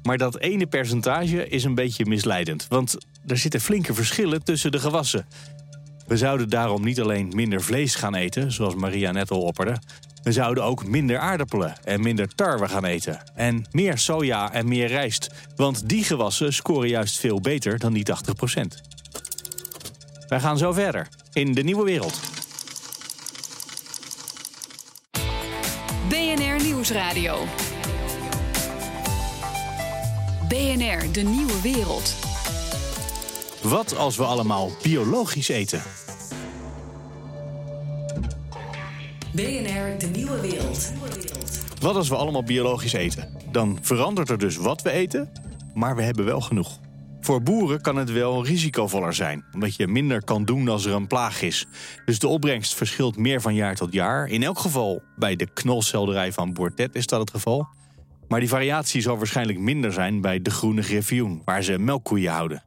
Maar 0.03 0.17
dat 0.17 0.39
ene 0.39 0.67
percentage 0.67 1.47
is 1.47 1.63
een 1.63 1.75
beetje 1.75 2.05
misleidend, 2.05 2.67
want 2.69 2.97
er 3.27 3.37
zitten 3.37 3.61
flinke 3.61 3.93
verschillen 3.93 4.43
tussen 4.43 4.71
de 4.71 4.79
gewassen. 4.79 5.25
We 6.07 6.17
zouden 6.17 6.49
daarom 6.49 6.83
niet 6.83 7.01
alleen 7.01 7.31
minder 7.35 7.61
vlees 7.61 7.95
gaan 7.95 8.15
eten, 8.15 8.51
zoals 8.51 8.75
Maria 8.75 9.11
net 9.11 9.31
al 9.31 9.41
opperde. 9.41 9.77
We 10.23 10.31
zouden 10.31 10.63
ook 10.63 10.85
minder 10.85 11.19
aardappelen 11.19 11.75
en 11.83 12.01
minder 12.01 12.35
tarwe 12.35 12.67
gaan 12.67 12.85
eten. 12.85 13.19
En 13.35 13.65
meer 13.71 13.97
soja 13.97 14.53
en 14.53 14.67
meer 14.67 14.87
rijst. 14.87 15.29
Want 15.55 15.89
die 15.89 16.03
gewassen 16.03 16.53
scoren 16.53 16.89
juist 16.89 17.19
veel 17.19 17.41
beter 17.41 17.79
dan 17.79 17.93
die 17.93 18.05
80%. 18.05 18.61
Wij 20.27 20.39
gaan 20.39 20.57
zo 20.57 20.71
verder 20.71 21.07
in 21.33 21.53
de 21.53 21.63
nieuwe 21.63 21.83
wereld. 21.83 22.19
BNR 26.09 26.63
Nieuwsradio. 26.63 27.37
BNR, 30.47 31.11
de 31.11 31.21
nieuwe 31.21 31.61
wereld. 31.61 32.15
Wat 33.61 33.97
als 33.97 34.17
we 34.17 34.23
allemaal 34.23 34.71
biologisch 34.81 35.47
eten? 35.47 35.81
BNR, 39.33 39.97
de 39.97 40.09
nieuwe 40.13 40.41
wereld. 40.41 40.91
Wat 41.79 41.95
als 41.95 42.09
we 42.09 42.15
allemaal 42.15 42.43
biologisch 42.43 42.93
eten? 42.93 43.29
Dan 43.51 43.77
verandert 43.81 44.29
er 44.29 44.37
dus 44.37 44.55
wat 44.55 44.81
we 44.81 44.91
eten, 44.91 45.31
maar 45.73 45.95
we 45.95 46.01
hebben 46.01 46.25
wel 46.25 46.41
genoeg. 46.41 46.79
Voor 47.19 47.43
boeren 47.43 47.81
kan 47.81 47.95
het 47.95 48.11
wel 48.11 48.45
risicovoller 48.45 49.13
zijn, 49.13 49.45
omdat 49.53 49.75
je 49.75 49.87
minder 49.87 50.23
kan 50.23 50.45
doen 50.45 50.67
als 50.67 50.85
er 50.85 50.93
een 50.93 51.07
plaag 51.07 51.41
is. 51.41 51.65
Dus 52.05 52.19
de 52.19 52.27
opbrengst 52.27 52.73
verschilt 52.73 53.17
meer 53.17 53.41
van 53.41 53.55
jaar 53.55 53.75
tot 53.75 53.93
jaar. 53.93 54.27
In 54.27 54.43
elk 54.43 54.59
geval 54.59 55.01
bij 55.15 55.35
de 55.35 55.53
knolselderij 55.53 56.31
van 56.33 56.53
Boertet 56.53 56.95
is 56.95 57.07
dat 57.07 57.19
het 57.19 57.31
geval. 57.31 57.67
Maar 58.27 58.39
die 58.39 58.49
variatie 58.49 59.01
zal 59.01 59.17
waarschijnlijk 59.17 59.59
minder 59.59 59.93
zijn 59.93 60.21
bij 60.21 60.41
de 60.41 60.51
groene 60.51 60.81
griffioen, 60.81 61.41
waar 61.45 61.63
ze 61.63 61.77
melkkoeien 61.77 62.31
houden. 62.31 62.63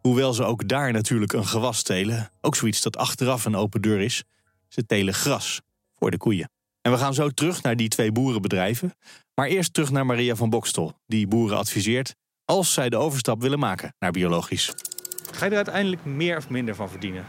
Hoewel 0.00 0.32
ze 0.32 0.44
ook 0.44 0.68
daar 0.68 0.92
natuurlijk 0.92 1.32
een 1.32 1.46
gewas 1.46 1.82
telen, 1.82 2.30
ook 2.40 2.56
zoiets 2.56 2.82
dat 2.82 2.96
achteraf 2.96 3.44
een 3.44 3.56
open 3.56 3.82
deur 3.82 4.00
is. 4.00 4.24
Ze 4.68 4.86
telen 4.86 5.14
gras 5.14 5.60
voor 6.02 6.10
de 6.10 6.16
koeien. 6.16 6.50
En 6.80 6.92
we 6.92 6.98
gaan 6.98 7.14
zo 7.14 7.28
terug 7.28 7.62
naar 7.62 7.76
die 7.76 7.88
twee 7.88 8.12
boerenbedrijven. 8.12 8.94
Maar 9.34 9.46
eerst 9.46 9.74
terug 9.74 9.90
naar 9.90 10.06
Maria 10.06 10.34
van 10.34 10.50
Bokstel, 10.50 10.92
die 11.06 11.26
boeren 11.26 11.56
adviseert 11.56 12.14
als 12.44 12.72
zij 12.72 12.88
de 12.88 12.96
overstap 12.96 13.40
willen 13.40 13.58
maken 13.58 13.94
naar 13.98 14.10
biologisch. 14.10 14.72
Ga 15.32 15.44
je 15.44 15.50
er 15.50 15.56
uiteindelijk 15.56 16.04
meer 16.04 16.36
of 16.36 16.48
minder 16.48 16.74
van 16.74 16.90
verdienen? 16.90 17.24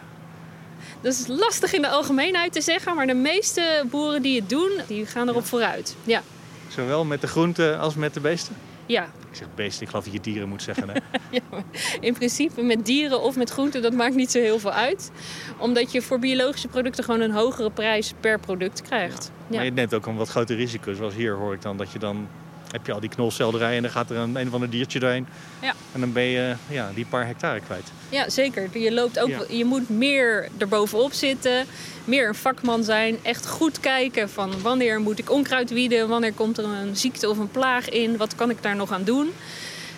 Dat 1.02 1.14
is 1.14 1.28
lastig 1.28 1.74
in 1.74 1.82
de 1.82 1.90
algemeenheid 1.90 2.54
te 2.54 2.62
zeggen, 2.62 2.96
maar 2.96 3.08
de 3.08 3.14
meeste 3.14 3.86
boeren 3.90 4.22
die 4.22 4.40
het 4.40 4.50
doen, 4.50 4.72
die 4.88 5.06
gaan 5.06 5.30
erop 5.30 5.46
vooruit. 5.46 5.96
Ja, 6.04 6.22
Zowel 6.68 7.06
met 7.06 7.22
de 7.22 7.28
groenten 7.28 7.80
als 7.80 7.96
met 7.96 8.14
de 8.14 8.20
beesten? 8.20 8.56
Ja. 8.86 9.04
Ik 9.04 9.36
zeg 9.36 9.48
beesten, 9.56 9.82
ik 9.82 9.90
geloof 9.90 10.04
dat 10.04 10.14
je 10.14 10.20
dieren 10.20 10.50
moet 10.50 10.62
zeggen. 10.62 10.90
Hè? 10.90 11.00
Ja, 11.32 11.64
in 12.00 12.14
principe 12.14 12.62
met 12.62 12.86
dieren 12.86 13.22
of 13.22 13.36
met 13.36 13.50
groenten, 13.50 13.82
dat 13.82 13.94
maakt 13.94 14.16
niet 14.16 14.32
zo 14.32 14.40
heel 14.40 14.60
veel 14.60 14.72
uit. 14.72 15.12
Omdat 15.58 15.92
je 15.92 16.02
voor 16.02 16.20
biologische 16.20 16.68
producten 16.68 17.04
gewoon 17.04 17.22
een 17.22 17.32
hogere 17.32 17.72
prijs 17.72 18.14
per 18.20 18.40
product 18.40 18.82
krijgt. 18.82 19.32
Ja. 19.48 19.56
Maar 19.56 19.66
je 19.66 19.72
neemt 19.72 19.94
ook 19.94 20.06
een 20.06 20.16
wat 20.16 20.30
groter 20.30 20.56
risico. 20.56 20.94
Zoals 20.94 21.14
hier 21.14 21.36
hoor 21.36 21.54
ik 21.54 21.62
dan 21.62 21.78
dat 21.78 21.92
je 21.92 22.00
dan... 22.00 22.28
heb 22.74 22.86
je 22.86 22.94
al 22.94 23.00
die 23.00 23.10
knolselderij 23.10 23.76
en 23.76 23.82
dan 23.82 23.92
gaat 23.92 24.10
er 24.10 24.18
een, 24.18 24.36
een 24.36 24.48
of 24.48 24.54
ander 24.54 24.70
diertje 24.70 25.00
doorheen. 25.00 25.28
Ja. 25.62 25.74
En 25.92 26.00
dan 26.00 26.12
ben 26.14 26.24
je 26.24 26.56
ja, 26.70 26.92
die 26.96 27.06
paar 27.06 27.26
hectare 27.28 27.60
kwijt. 27.60 27.92
ja, 28.10 28.30
zeker. 28.30 28.78
Je, 28.80 28.92
loopt 28.94 29.20
ook, 29.20 29.30
Ja. 29.30 29.40
je 29.50 29.66
moet 29.66 29.90
meer 29.90 30.48
erbovenop 30.58 31.14
zitten, 31.14 31.66
meer 32.06 32.28
een 32.28 32.36
vakman 32.36 32.84
zijn. 32.84 33.18
Echt 33.22 33.48
goed 33.48 33.80
kijken 33.80 34.30
van 34.30 34.62
wanneer 34.62 35.00
moet 35.00 35.20
ik 35.20 35.32
onkruid 35.32 35.70
wieden, 35.70 36.08
wanneer 36.08 36.34
komt 36.34 36.58
er 36.58 36.64
een 36.66 36.96
ziekte 36.96 37.30
of 37.30 37.38
een 37.38 37.52
plaag 37.52 37.90
in, 37.90 38.18
wat 38.18 38.36
kan 38.36 38.50
ik 38.50 38.58
daar 38.62 38.76
nog 38.76 38.92
aan 38.92 39.04
doen. 39.04 39.30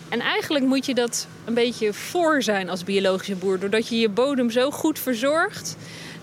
En 0.10 0.20
eigenlijk 0.20 0.66
moet 0.66 0.86
je 0.86 0.94
dat 0.94 1.28
een 1.46 1.54
beetje 1.54 1.94
voor 1.94 2.42
zijn 2.44 2.70
als 2.70 2.84
biologische 2.84 3.36
boer. 3.36 3.60
Doordat 3.60 3.88
je 3.88 4.00
je 4.00 4.10
bodem 4.10 4.50
zo 4.52 4.72
goed 4.72 5.00
verzorgt 5.00 5.76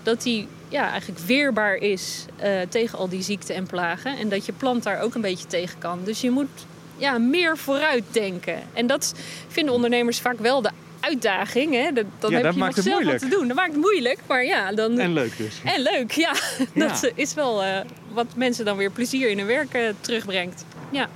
dat 0.03 0.21
die 0.21 0.47
ja, 0.73 0.89
eigenlijk 0.89 1.19
weerbaar 1.19 1.75
is 1.75 2.25
eh, 2.35 2.51
tegen 2.69 2.97
al 2.97 3.09
die 3.09 3.21
ziekten 3.21 3.55
en 3.55 3.65
plagen. 3.65 4.17
En 4.17 4.29
dat 4.29 4.45
je 4.45 4.51
plant 4.51 4.83
daar 4.83 5.01
ook 5.01 5.15
een 5.15 5.21
beetje 5.21 5.47
tegen 5.47 5.79
kan. 5.79 5.99
Dus 6.03 6.21
je 6.21 6.31
moet 6.31 6.49
ja, 6.97 7.17
meer 7.17 7.57
vooruit 7.57 8.03
denken. 8.11 8.59
En 8.73 8.87
dat 8.87 9.13
vinden 9.47 9.73
ondernemers 9.73 10.19
vaak 10.19 10.39
wel 10.39 10.61
de 10.61 10.69
uitdaging. 10.99 11.73
Hè? 11.73 11.91
Dat, 11.91 12.05
dan 12.19 12.29
Ja, 12.29 12.35
heb 12.35 12.45
dat 12.45 12.53
je 12.53 12.59
maakt 12.59 12.75
nog 12.75 12.85
het 12.85 12.93
zelf 12.93 13.03
wat 13.03 13.19
te 13.19 13.27
doen. 13.27 13.47
Dat 13.47 13.55
maakt 13.55 13.71
het 13.71 13.81
moeilijk, 13.81 14.19
maar 14.27 14.45
ja, 14.45 14.71
dan... 14.73 14.99
En 14.99 15.13
leuk 15.13 15.37
dus. 15.37 15.55
En 15.63 15.81
leuk, 15.81 16.11
ja. 16.11 16.33
Ja. 16.73 16.87
Dat 16.87 17.11
is 17.15 17.33
wel 17.33 17.63
eh, 17.63 17.79
wat 18.11 18.27
mensen 18.35 18.65
dan 18.65 18.77
weer 18.77 18.91
plezier 18.91 19.29
in 19.29 19.37
hun 19.37 19.47
werk 19.47 19.73
eh, 19.73 19.81
terugbrengt. 19.99 20.65
Ja. 20.89 21.09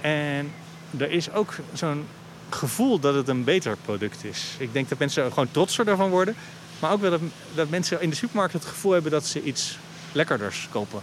En 0.00 0.52
er 0.98 1.10
is 1.10 1.32
ook 1.32 1.54
zo'n 1.72 2.06
gevoel 2.48 2.98
dat 2.98 3.14
het 3.14 3.28
een 3.28 3.44
beter 3.44 3.76
product 3.84 4.24
is. 4.24 4.54
Ik 4.58 4.72
denk 4.72 4.88
dat 4.88 4.98
mensen 4.98 5.28
gewoon 5.28 5.50
trotser 5.50 5.84
daarvan 5.84 6.10
worden. 6.10 6.36
Maar 6.78 6.92
ook 6.92 7.00
wel 7.00 7.10
dat, 7.10 7.20
dat 7.54 7.68
mensen 7.68 8.00
in 8.00 8.10
de 8.10 8.16
supermarkt 8.16 8.52
het 8.52 8.64
gevoel 8.64 8.92
hebben 8.92 9.10
dat 9.10 9.26
ze 9.26 9.42
iets 9.42 9.78
lekkerders 10.12 10.68
kopen. 10.70 11.02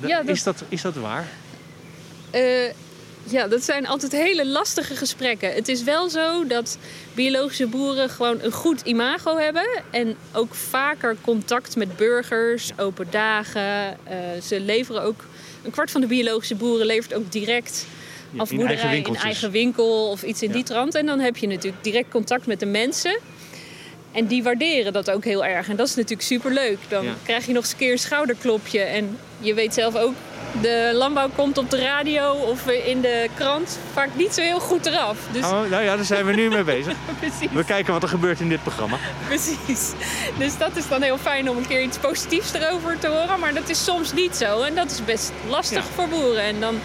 Dat- 0.00 0.10
Ja, 0.10 0.22
dat- 0.22 0.36
Is, 0.36 0.42
dat, 0.42 0.62
is 0.68 0.82
dat 0.82 0.94
waar? 0.94 1.28
Eh, 2.30 2.66
ja, 3.24 3.46
dat 3.48 3.62
zijn 3.62 3.86
altijd 3.86 4.12
hele 4.12 4.46
lastige 4.46 4.96
gesprekken. 4.96 5.54
Het 5.54 5.68
is 5.68 5.82
wel 5.82 6.08
zo 6.08 6.46
dat 6.46 6.78
biologische 7.14 7.66
boeren 7.66 8.10
gewoon 8.10 8.38
een 8.42 8.52
goed 8.52 8.80
imago 8.80 9.36
hebben. 9.36 9.68
En 9.90 10.16
ook 10.32 10.54
vaker 10.54 11.16
contact 11.20 11.76
met 11.76 11.96
burgers, 11.96 12.70
open 12.76 13.06
dagen. 13.10 13.96
Eh, 14.06 14.16
ze 14.42 14.60
leveren 14.60 15.02
ook... 15.02 15.24
Een 15.64 15.70
kwart 15.70 15.90
van 15.90 16.00
de 16.00 16.06
biologische 16.06 16.54
boeren 16.54 16.86
levert 16.86 17.14
ook 17.14 17.32
direct 17.32 17.86
afboerderij 18.36 18.76
eigen 18.76 19.12
in 19.14 19.16
eigen 19.20 19.50
winkel 19.50 20.10
of 20.10 20.22
iets 20.22 20.42
in 20.42 20.48
Ja. 20.48 20.54
die 20.54 20.62
trant. 20.64 20.94
En 20.94 21.06
dan 21.06 21.18
heb 21.20 21.36
je 21.36 21.46
natuurlijk 21.46 21.84
direct 21.84 22.10
contact 22.10 22.46
met 22.46 22.60
de 22.60 22.66
mensen. 22.66 23.18
En 24.12 24.26
die 24.26 24.42
waarderen 24.42 24.92
dat 24.92 25.10
ook 25.10 25.24
heel 25.24 25.44
erg. 25.44 25.68
En 25.68 25.76
dat 25.76 25.86
is 25.88 25.94
natuurlijk 25.94 26.22
superleuk. 26.22 26.78
Dan 26.88 27.04
Ja. 27.04 27.12
krijg 27.22 27.46
je 27.46 27.52
nog 27.52 27.62
eens 27.62 27.72
een 27.72 27.78
keer 27.78 27.92
een 27.92 27.98
schouderklopje. 27.98 28.80
En 28.80 29.18
je 29.38 29.54
weet 29.54 29.74
zelf 29.74 29.96
ook, 29.96 30.14
de 30.60 30.90
landbouw 30.94 31.28
komt 31.36 31.58
op 31.58 31.70
de 31.70 31.80
radio 31.80 32.32
of 32.32 32.66
in 32.68 33.00
de 33.00 33.28
krant 33.34 33.78
vaak 33.92 34.08
niet 34.14 34.34
zo 34.34 34.40
heel 34.42 34.60
goed 34.60 34.86
eraf. 34.86 35.18
Dus 35.32 35.44
Oh, 35.44 35.50
nou 35.70 35.82
ja, 35.84 35.96
daar 35.96 36.04
zijn 36.04 36.24
we 36.26 36.32
nu 36.32 36.48
mee 36.48 36.62
bezig. 36.76 36.94
precies, 37.18 37.48
We 37.52 37.64
kijken 37.64 37.92
wat 37.92 38.02
er 38.02 38.08
gebeurt 38.08 38.40
in 38.40 38.48
dit 38.48 38.62
programma. 38.62 38.96
precies. 39.26 39.92
Dus 40.38 40.58
dat 40.58 40.76
is 40.76 40.88
dan 40.88 41.02
heel 41.02 41.18
fijn 41.18 41.50
om 41.50 41.56
een 41.56 41.66
keer 41.66 41.82
iets 41.82 41.98
positiefs 41.98 42.52
erover 42.52 42.98
te 42.98 43.06
horen. 43.06 43.40
Maar 43.40 43.54
dat 43.54 43.68
is 43.68 43.84
soms 43.84 44.12
niet 44.12 44.36
zo. 44.36 44.62
En 44.62 44.74
dat 44.74 44.90
is 44.90 45.04
best 45.04 45.32
lastig 45.48 45.84
Ja. 45.84 45.90
voor 45.94 46.08
boeren. 46.08 46.42
En 46.42 46.60
dan 46.60 46.78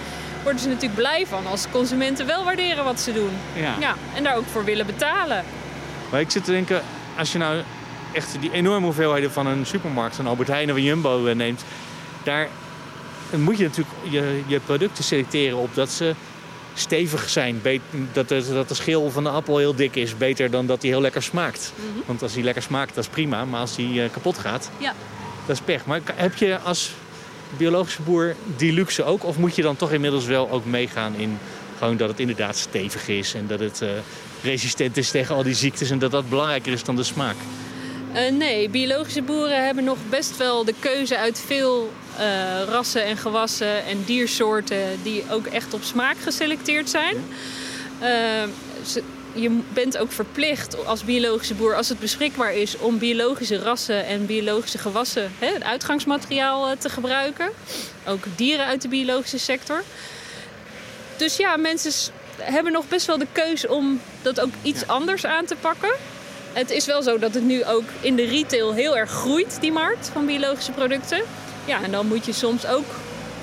worden 0.43 0.61
ze 0.61 0.67
natuurlijk 0.67 0.95
blij 0.95 1.25
van 1.27 1.47
als 1.47 1.65
consumenten 1.71 2.25
wel 2.25 2.43
waarderen 2.43 2.83
wat 2.83 2.99
ze 2.99 3.13
doen. 3.13 3.31
Ja. 3.53 3.75
Ja, 3.79 3.95
en 4.15 4.23
daar 4.23 4.35
ook 4.35 4.45
voor 4.51 4.63
willen 4.65 4.85
betalen. 4.85 5.43
Maar 6.11 6.19
ik 6.21 6.31
zit 6.31 6.43
te 6.43 6.51
denken, 6.51 6.81
als 7.17 7.31
je 7.31 7.37
nou 7.37 7.61
echt 8.11 8.35
die 8.39 8.51
enorme 8.51 8.85
hoeveelheden 8.85 9.31
van 9.31 9.47
een 9.47 9.65
supermarkt, 9.65 10.17
een 10.17 10.27
Albert 10.27 10.47
Heijn 10.47 10.69
of 10.71 10.75
een 10.77 10.83
Jumbo 10.83 11.25
eh, 11.25 11.35
neemt, 11.35 11.63
daar 12.23 12.47
moet 13.35 13.57
je 13.57 13.63
natuurlijk 13.63 13.95
je, 14.09 14.41
je 14.47 14.59
producten 14.59 15.03
selecteren 15.03 15.57
op 15.57 15.75
dat 15.75 15.89
ze 15.89 16.13
stevig 16.73 17.29
zijn. 17.29 17.61
Dat 18.13 18.29
de, 18.29 18.45
dat 18.53 18.67
de 18.67 18.73
schil 18.73 19.11
van 19.11 19.23
de 19.23 19.29
appel 19.29 19.57
heel 19.57 19.75
dik 19.75 19.95
is. 19.95 20.17
Beter 20.17 20.51
dan 20.51 20.65
dat 20.65 20.81
hij 20.81 20.91
heel 20.91 21.01
lekker 21.01 21.23
smaakt. 21.23 21.73
Mhm. 21.75 21.85
Want 22.05 22.21
als 22.21 22.33
hij 22.33 22.43
lekker 22.43 22.63
smaakt, 22.63 22.95
dat 22.95 23.03
is 23.03 23.09
prima. 23.09 23.45
Maar 23.45 23.59
als 23.59 23.75
hij 23.75 24.03
eh, 24.03 24.11
kapot 24.11 24.37
gaat, 24.37 24.69
Ja. 24.77 24.93
dat 25.45 25.55
is 25.55 25.61
pech. 25.61 25.85
Maar 25.85 26.01
heb 26.15 26.35
je 26.35 26.59
als 26.59 26.91
biologische 27.57 28.01
boer 28.01 28.35
die 28.57 28.71
luxe 28.71 29.03
ook? 29.03 29.23
Of 29.23 29.37
moet 29.37 29.55
je 29.55 29.61
dan 29.61 29.75
toch 29.75 29.91
inmiddels 29.91 30.25
wel 30.25 30.49
ook 30.51 30.65
meegaan 30.65 31.15
in 31.15 31.39
gewoon 31.77 31.97
dat 31.97 32.09
het 32.09 32.19
inderdaad 32.19 32.57
stevig 32.57 33.07
is. 33.07 33.33
En 33.33 33.47
dat 33.47 33.59
het 33.59 33.81
eh, 33.81 33.89
resistent 34.43 34.97
is 34.97 35.11
tegen 35.11 35.35
al 35.35 35.43
die 35.43 35.53
ziektes. 35.55 35.89
En 35.89 35.99
dat 35.99 36.11
dat 36.11 36.29
belangrijker 36.29 36.71
is 36.73 36.83
dan 36.83 36.95
de 36.95 37.03
smaak. 37.03 37.35
Eh, 38.13 38.31
nee, 38.31 38.69
biologische 38.69 39.21
boeren 39.21 39.65
hebben 39.65 39.83
nog 39.83 39.97
best 40.09 40.37
wel 40.37 40.65
de 40.65 40.73
keuze 40.79 41.17
uit 41.17 41.43
veel 41.45 41.93
eh, 42.17 42.23
rassen 42.67 43.03
en 43.03 43.17
gewassen 43.17 43.85
en 43.85 44.03
diersoorten 44.05 44.99
die 45.03 45.23
ook 45.31 45.45
echt 45.45 45.73
op 45.73 45.83
smaak 45.83 46.15
geselecteerd 46.23 46.89
zijn. 46.89 47.15
Eh, 47.99 48.09
ze- 48.85 49.03
je 49.35 49.59
bent 49.73 49.97
ook 49.97 50.11
verplicht 50.11 50.85
als 50.85 51.03
biologische 51.03 51.53
boer, 51.53 51.75
als 51.75 51.89
het 51.89 51.99
beschikbaar 51.99 52.53
is, 52.53 52.77
om 52.77 52.97
biologische 52.97 53.57
rassen 53.59 54.05
en 54.05 54.25
biologische 54.25 54.77
gewassen, 54.77 55.31
hè, 55.39 55.47
het 55.53 55.63
uitgangsmateriaal 55.63 56.77
te 56.77 56.89
gebruiken. 56.89 57.49
Ook 58.07 58.23
dieren 58.35 58.65
uit 58.65 58.81
de 58.81 58.87
biologische 58.87 59.37
sector. 59.39 59.83
Dus 61.17 61.37
ja, 61.37 61.57
mensen 61.57 61.91
hebben 62.37 62.71
nog 62.71 62.87
best 62.87 63.05
wel 63.07 63.17
de 63.17 63.27
keuze 63.31 63.69
om 63.71 63.99
dat 64.21 64.39
ook 64.39 64.51
iets 64.61 64.87
anders 64.87 65.25
aan 65.25 65.45
te 65.45 65.55
pakken. 65.61 65.95
Het 66.53 66.69
is 66.69 66.85
wel 66.85 67.03
zo 67.03 67.17
dat 67.19 67.33
het 67.33 67.43
nu 67.43 67.65
ook 67.65 67.83
in 68.01 68.15
de 68.15 68.25
retail 68.25 68.73
heel 68.73 68.97
erg 68.97 69.09
groeit, 69.11 69.57
die 69.61 69.71
markt 69.71 70.09
van 70.09 70.25
biologische 70.25 70.71
producten. 70.71 71.23
Ja, 71.65 71.83
en 71.83 71.91
dan 71.91 72.07
moet 72.07 72.25
je 72.25 72.33
soms 72.33 72.65
ook 72.65 72.85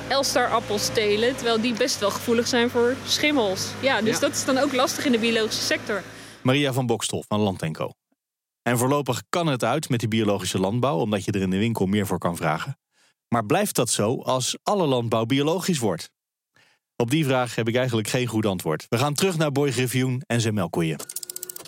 Elstar 0.09 0.49
appels 0.49 0.89
telen, 0.93 1.37
terwijl 1.37 1.61
die 1.61 1.75
best 1.75 1.99
wel 1.99 2.11
gevoelig 2.11 2.47
zijn 2.47 2.71
voor 2.71 2.95
schimmels. 3.07 3.67
Ja, 3.81 4.01
dus 4.01 4.15
Ja. 4.15 4.21
dat 4.21 4.31
is 4.31 4.45
dan 4.45 4.59
ook 4.59 4.73
lastig 4.73 5.05
in 5.05 5.13
de 5.13 5.19
biologische 5.19 5.63
sector. 5.63 6.03
Maria 6.43 6.73
van 6.73 6.87
Bokstel 6.87 7.25
van 7.29 7.41
Land 7.41 7.71
Co. 7.73 7.91
En 8.63 8.79
voorlopig 8.79 9.23
kan 9.29 9.47
het 9.47 9.65
uit 9.65 9.89
met 9.89 10.01
die 10.01 10.09
biologische 10.09 10.59
landbouw, 10.59 10.99
omdat 10.99 11.25
je 11.25 11.33
er 11.33 11.41
in 11.41 11.51
de 11.51 11.59
winkel 11.59 11.87
meer 11.87 12.07
voor 12.07 12.19
kan 12.19 12.37
vragen. 12.37 12.79
Maar 13.29 13.47
blijft 13.47 13.75
dat 13.75 13.91
zo 13.91 14.21
als 14.23 14.57
alle 14.63 14.87
landbouw 14.87 15.25
biologisch 15.25 15.79
wordt? 15.79 16.11
Op 17.01 17.11
die 17.11 17.25
vraag 17.25 17.55
heb 17.55 17.69
ik 17.69 17.77
eigenlijk 17.77 18.09
geen 18.09 18.27
goed 18.27 18.47
antwoord. 18.47 18.87
We 18.89 18.99
gaan 18.99 19.15
terug 19.15 19.37
naar 19.37 19.53
Boy 19.53 19.71
Griffioen 19.71 20.23
en 20.27 20.41
zijn 20.41 20.55
melkkoeien. 20.55 20.97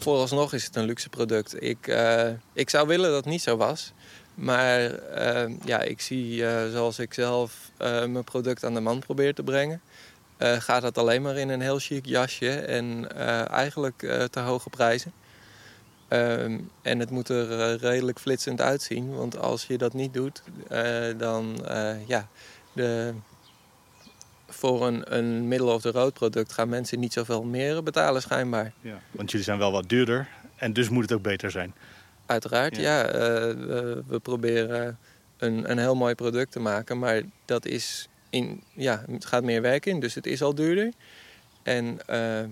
Vooralsnog 0.01 0.53
is 0.53 0.65
het 0.65 0.77
een 0.77 0.85
luxe 0.85 1.09
product. 1.09 1.63
Ik, 1.63 1.87
eh, 1.87 2.29
ik 2.53 2.71
zou 2.71 2.87
willen 2.87 3.07
dat 3.07 3.17
het 3.17 3.33
niet 3.33 3.43
zo 3.43 3.57
was. 3.57 3.93
Maar 4.35 4.81
eh, 4.95 5.51
ja, 5.65 5.81
ik 5.81 6.01
zie 6.01 6.47
eh, 6.47 6.71
zoals 6.71 6.99
ik 6.99 7.15
zelf 7.15 7.71
mijn 7.79 8.25
product 8.25 8.65
aan 8.65 8.75
de 8.75 8.81
man 8.81 8.99
probeer 8.99 9.35
te 9.35 9.43
brengen. 9.43 9.81
gaat 10.39 10.83
het 10.83 10.99
alleen 10.99 11.23
maar 11.23 11.37
in 11.37 11.49
een 11.49 11.61
heel 11.61 11.79
chic 11.79 12.07
jasje 12.07 12.51
en 12.51 13.17
eigenlijk 13.49 13.99
te 14.31 14.41
hoge 14.41 14.71
prijzen. 14.71 15.13
Ehm, 16.09 16.59
en 16.83 16.99
het 16.99 17.11
moet 17.11 17.29
er 17.29 17.77
redelijk 17.77 18.19
flitsend 18.19 18.61
uitzien. 18.61 19.15
Want 19.15 19.39
als 19.39 19.65
je 19.67 19.79
dat 19.79 19.93
niet 19.93 20.15
doet, 20.15 20.43
dan 21.17 21.67
ja, 22.07 22.29
de, 22.73 23.15
voor 24.55 24.87
een, 24.87 25.17
een 25.17 25.49
middel 25.49 25.69
of 25.69 25.83
de 25.83 25.91
rood 25.91 26.13
product 26.13 26.53
gaan 26.53 26.69
mensen 26.69 27.01
niet 27.01 27.13
zoveel 27.13 27.43
meer 27.43 27.83
betalen 27.83 28.23
schijnbaar. 28.23 28.73
Ja. 28.81 29.01
Want 29.11 29.31
jullie 29.31 29.47
zijn 29.47 29.59
wel 29.59 29.73
wat 29.73 29.89
duurder 29.89 30.29
en 30.57 30.73
dus 30.73 30.89
moet 30.89 31.03
het 31.03 31.13
ook 31.13 31.23
beter 31.23 31.51
zijn. 31.51 31.75
Uiteraard, 32.27 32.77
Ja. 32.77 32.83
ja. 32.83 33.07
eh, 33.07 33.13
we, 33.13 34.03
we 34.07 34.19
proberen 34.19 34.99
een, 35.37 35.71
een 35.71 35.79
heel 35.79 35.95
mooi 35.95 36.15
product 36.15 36.53
te 36.53 36.61
maken, 36.61 36.99
maar 36.99 37.23
dat 37.45 37.67
is 37.67 38.09
in, 38.31 38.63
ja, 38.73 39.05
het 39.11 39.25
gaat 39.25 39.43
meer 39.43 39.63
werk 39.63 39.87
in, 39.87 40.01
dus 40.01 40.15
het 40.15 40.27
is 40.27 40.43
al 40.43 40.55
duurder. 40.55 40.93
En 41.63 41.99
eh, 42.07 42.45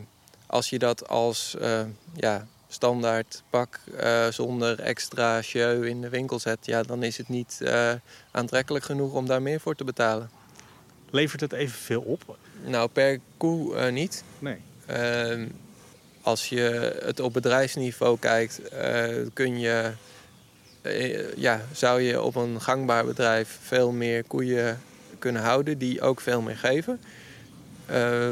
als 0.47 0.71
je 0.71 0.79
dat 0.79 1.09
als 1.09 1.57
eh, 1.57 1.81
ja, 2.15 2.47
standaard 2.69 3.43
pak 3.51 3.81
zonder 4.31 4.81
extra 4.81 5.43
show 5.43 5.85
in 5.85 6.01
de 6.01 6.09
winkel 6.09 6.39
zet, 6.39 6.67
ja, 6.67 6.83
dan 6.83 7.03
is 7.03 7.17
het 7.17 7.29
niet 7.29 7.61
aantrekkelijk 8.31 8.85
genoeg 8.85 9.13
om 9.13 9.27
daar 9.27 9.43
meer 9.43 9.61
voor 9.61 9.75
te 9.75 9.85
betalen. 9.85 10.31
Levert 11.11 11.41
het 11.41 11.53
evenveel 11.53 12.01
op? 12.01 12.37
Nou, 12.65 12.89
per 12.89 13.19
koe 13.37 13.77
eh, 13.77 13.93
niet. 13.93 14.25
Nee. 14.39 14.57
Ehm, 14.87 15.47
als 16.23 16.49
je 16.49 16.99
het 17.05 17.21
op 17.21 17.33
bedrijfsniveau 17.33 18.19
kijkt, 18.19 18.69
eh, 18.69 19.17
kun 19.33 19.59
je, 19.59 19.91
eh, 20.83 21.37
ja, 21.37 21.61
zou 21.73 22.01
je 22.01 22.23
op 22.23 22.35
een 22.35 22.61
gangbaar 22.61 23.05
bedrijf 23.05 23.59
veel 23.63 23.93
meer 23.93 24.25
koeien 24.25 24.81
kunnen 25.19 25.43
houden 25.43 25.79
die 25.79 26.01
ook 26.01 26.21
veel 26.21 26.41
meer 26.41 26.57
geven. 26.57 27.01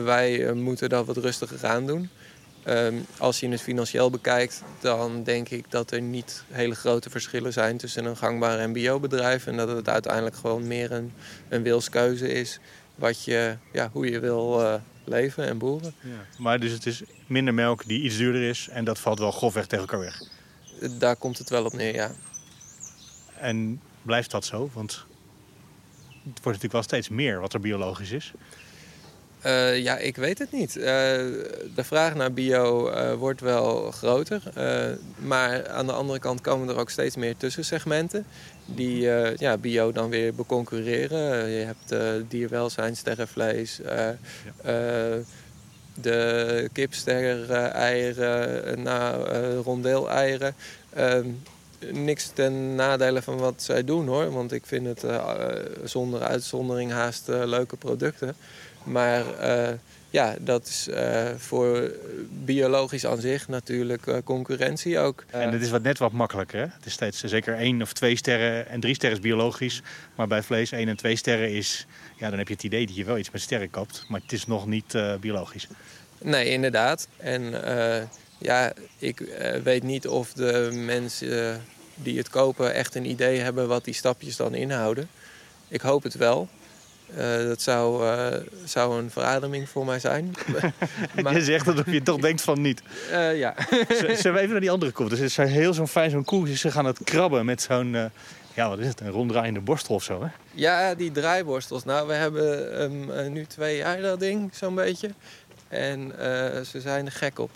Wij 0.05 0.53
moeten 0.55 0.89
dat 0.89 1.07
wat 1.07 1.17
rustiger 1.17 1.67
aan 1.67 1.87
doen. 1.87 2.09
Ehm, 2.69 2.95
als 3.19 3.41
je 3.41 3.49
het 3.49 3.61
financieel 3.61 4.11
bekijkt, 4.11 4.63
dan 4.81 5.23
denk 5.23 5.49
ik 5.49 5.71
dat 5.71 5.91
er 5.91 6.01
niet 6.01 6.43
hele 6.51 6.75
grote 6.75 7.11
verschillen 7.11 7.53
zijn 7.53 7.77
tussen 7.77 8.05
een 8.05 8.17
gangbaar 8.17 8.59
en 8.59 8.73
biobedrijf. 8.73 9.47
En 9.47 9.57
dat 9.57 9.69
het 9.69 9.89
uiteindelijk 9.89 10.37
gewoon 10.37 10.67
meer 10.67 10.93
een, 10.93 11.13
een 11.49 11.63
wilskeuze 11.63 12.33
is 12.33 12.59
wat 12.95 13.25
je, 13.25 13.57
ja, 13.73 13.91
hoe 13.93 14.11
je 14.11 14.21
wil 14.21 14.63
eh, 14.63 14.75
leven 15.05 15.47
en 15.47 15.59
boeren. 15.59 15.95
Maar 16.39 16.61
dus 16.61 16.73
het 16.73 16.87
is 16.87 17.03
minder 17.27 17.55
melk 17.55 17.87
die 17.87 18.03
iets 18.03 18.17
duurder 18.17 18.43
is 18.43 18.69
en 18.69 18.85
dat 18.85 18.99
valt 18.99 19.19
wel 19.19 19.31
grofweg 19.31 19.67
tegen 19.67 19.89
elkaar 19.89 20.01
weg. 20.01 20.23
Daar 20.99 21.17
komt 21.17 21.39
het 21.39 21.51
wel 21.51 21.65
op 21.65 21.73
neer, 21.73 21.95
ja. 21.95 22.11
En 23.35 23.81
blijft 24.03 24.31
dat 24.31 24.45
zo? 24.45 24.71
Want 24.73 24.93
het 26.11 26.25
wordt 26.25 26.45
natuurlijk 26.45 26.73
wel 26.73 26.83
steeds 26.83 27.09
meer 27.09 27.41
wat 27.41 27.53
er 27.53 27.61
biologisch 27.61 28.11
is. 28.11 28.33
Eh, 29.41 29.79
ja, 29.79 29.97
ik 29.97 30.17
weet 30.17 30.39
het 30.39 30.53
niet. 30.53 30.77
Eh, 30.77 30.85
de 31.75 31.85
vraag 31.85 32.15
naar 32.15 32.33
bio 32.33 32.89
eh, 32.89 33.15
wordt 33.15 33.41
wel 33.41 33.91
groter. 33.91 34.43
Maar 35.17 35.69
aan 35.69 35.87
de 35.87 35.93
andere 35.93 36.19
kant 36.19 36.41
komen 36.41 36.69
er 36.69 36.79
ook 36.79 36.91
steeds 36.91 37.17
meer 37.17 37.37
tussensegmenten 37.37 38.27
die 38.65 39.01
ja, 39.37 39.57
bio 39.57 39.93
dan 39.93 40.11
weer 40.11 40.35
beconcurreren. 40.35 41.49
Je 41.49 41.65
hebt 41.65 41.95
dierwelzijn, 42.31 42.97
sterrenvlees, 42.97 43.81
eh, 43.81 44.09
de 46.01 46.69
kipster-eieren, 46.73 48.83
nou, 48.83 49.29
rondeel-eieren. 49.63 50.55
Ehm, 50.95 51.27
niks 51.93 52.31
ten 52.35 52.75
nadele 52.75 53.23
van 53.23 53.39
wat 53.39 53.63
zij 53.63 53.85
doen 53.85 54.07
hoor. 54.07 54.33
Want 54.33 54.53
ik 54.53 54.67
vind 54.67 54.87
het 54.87 55.05
zonder 55.85 56.23
uitzondering 56.23 56.91
haast 56.91 57.29
leuke 57.29 57.77
producten. 57.77 58.37
Maar 58.89 59.39
eh, 59.39 59.75
ja, 60.11 60.35
dat 60.41 60.67
is 60.67 60.89
eh, 60.89 61.29
voor 61.37 61.93
biologisch 62.45 63.07
aan 63.07 63.21
zich 63.21 63.49
natuurlijk 63.49 64.07
eh, 64.07 64.17
concurrentie 64.25 64.99
ook. 64.99 65.25
En 65.31 65.53
het 65.53 65.63
is 65.63 65.71
wat 65.71 65.83
net 65.83 65.99
wat 65.99 66.13
makkelijker. 66.13 66.59
Hè? 66.59 66.67
Het 66.67 66.87
is 66.87 66.93
steeds 66.93 67.25
zeker 67.25 67.55
één 67.55 67.83
of 67.83 67.93
twee 67.93 68.17
sterren 68.17 68.69
en 68.69 68.81
drie 68.81 68.95
sterren 68.95 69.19
is 69.19 69.25
biologisch. 69.25 69.83
Maar 70.15 70.27
bij 70.27 70.43
vlees 70.43 70.73
één 70.73 70.89
en 70.89 70.97
twee 70.97 71.17
sterren 71.17 71.51
is... 71.51 71.87
Ja, 72.17 72.29
dan 72.29 72.39
heb 72.39 72.49
je 72.49 72.55
het 72.55 72.63
idee 72.63 72.87
dat 72.87 72.97
je 72.97 73.05
wel 73.05 73.19
iets 73.19 73.31
met 73.31 73.41
sterren 73.41 73.71
koopt. 73.71 74.05
Maar 74.09 74.21
het 74.21 74.33
is 74.33 74.47
nog 74.47 74.67
niet 74.67 74.99
biologisch. 75.21 75.69
Nee, 76.23 76.51
inderdaad. 76.51 77.09
En 77.17 77.43
ja, 78.39 78.73
ik 78.99 79.23
weet 79.63 79.83
niet 79.83 80.09
of 80.09 80.33
de 80.33 80.71
mensen 80.73 81.63
die 81.95 82.19
het 82.19 82.29
kopen 82.29 82.75
echt 82.75 82.95
een 82.95 83.11
idee 83.11 83.39
hebben 83.39 83.69
wat 83.69 83.85
die 83.85 83.95
stapjes 83.95 84.37
dan 84.37 84.55
inhouden. 84.55 85.09
Ik 85.69 85.81
hoop 85.81 86.03
het 86.03 86.15
wel. 86.15 86.49
Eh, 87.17 87.37
dat 87.47 87.63
zou, 87.63 88.07
eh, 88.09 88.41
zou 88.65 89.03
een 89.03 89.11
verademing 89.11 89.69
voor 89.69 89.85
mij 89.87 89.99
zijn. 89.99 90.35
Maar- 91.23 91.35
Je 91.35 91.43
zegt 91.45 91.65
dat 91.65 91.85
je 91.87 92.03
toch 92.03 92.21
denkt 92.21 92.41
van 92.41 92.61
niet. 92.61 92.83
Eh, 93.11 93.39
ja. 93.39 93.55
Zullen 93.89 94.33
we 94.33 94.39
even 94.39 94.51
naar 94.51 94.61
die 94.61 94.71
andere 94.71 94.93
koe? 94.93 95.09
Dus 95.09 95.19
het 95.19 95.31
zo 95.33 95.43
heel 95.43 95.75
zo'n 95.75 95.89
fijn 95.89 96.11
zo'n 96.11 96.25
koe. 96.25 96.57
Ze 96.57 96.71
gaan 96.71 96.85
het 96.85 96.99
krabben 97.05 97.45
met 97.45 97.63
zo'n... 97.63 98.11
ja, 98.55 98.69
wat 98.69 98.79
is 98.79 98.87
het? 98.87 99.01
Een 99.01 99.11
ronddraaiende 99.11 99.61
borstel 99.61 99.95
of 99.95 100.03
zo, 100.03 100.23
hè? 100.23 100.29
Ja, 100.53 100.95
die 100.95 101.11
draaiborstels. 101.11 101.85
Nou, 101.85 102.07
we 102.07 102.13
hebben 102.15 102.79
hem 102.81 103.11
eh, 103.11 103.27
nu 103.31 103.47
twee 103.47 103.77
jaar, 103.77 104.01
dat 104.01 104.21
ding, 104.21 104.51
zo'n 104.55 104.75
beetje. 104.75 105.11
En 105.69 106.13
ze 106.67 106.81
zijn 106.81 107.07
er 107.07 107.13
gek 107.13 107.39
op. 107.39 107.51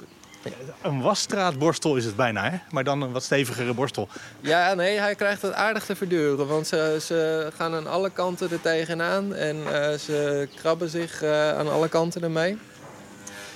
Een 0.82 1.00
wasstraatborstel 1.00 1.96
is 1.96 2.04
het 2.04 2.16
bijna, 2.16 2.50
hè? 2.50 2.56
Maar 2.70 2.84
dan 2.84 3.02
een 3.02 3.12
wat 3.12 3.22
stevigere 3.22 3.74
borstel. 3.74 4.08
Ja, 4.40 4.74
nee, 4.74 4.98
hij 4.98 5.14
krijgt 5.14 5.42
het 5.42 5.52
aardig 5.52 5.84
te 5.84 5.96
verduren. 5.96 6.46
Want 6.46 6.66
ze, 6.66 6.98
ze 7.00 7.50
gaan 7.56 7.74
aan 7.74 7.86
alle 7.86 8.10
kanten 8.10 8.50
er 8.50 8.60
tegenaan. 8.60 9.34
En 9.34 9.56
eh, 9.56 9.98
ze 9.98 10.48
krabben 10.54 10.88
zich 10.88 11.22
eh, 11.22 11.58
aan 11.58 11.70
alle 11.70 11.88
kanten 11.88 12.22
ermee. 12.22 12.58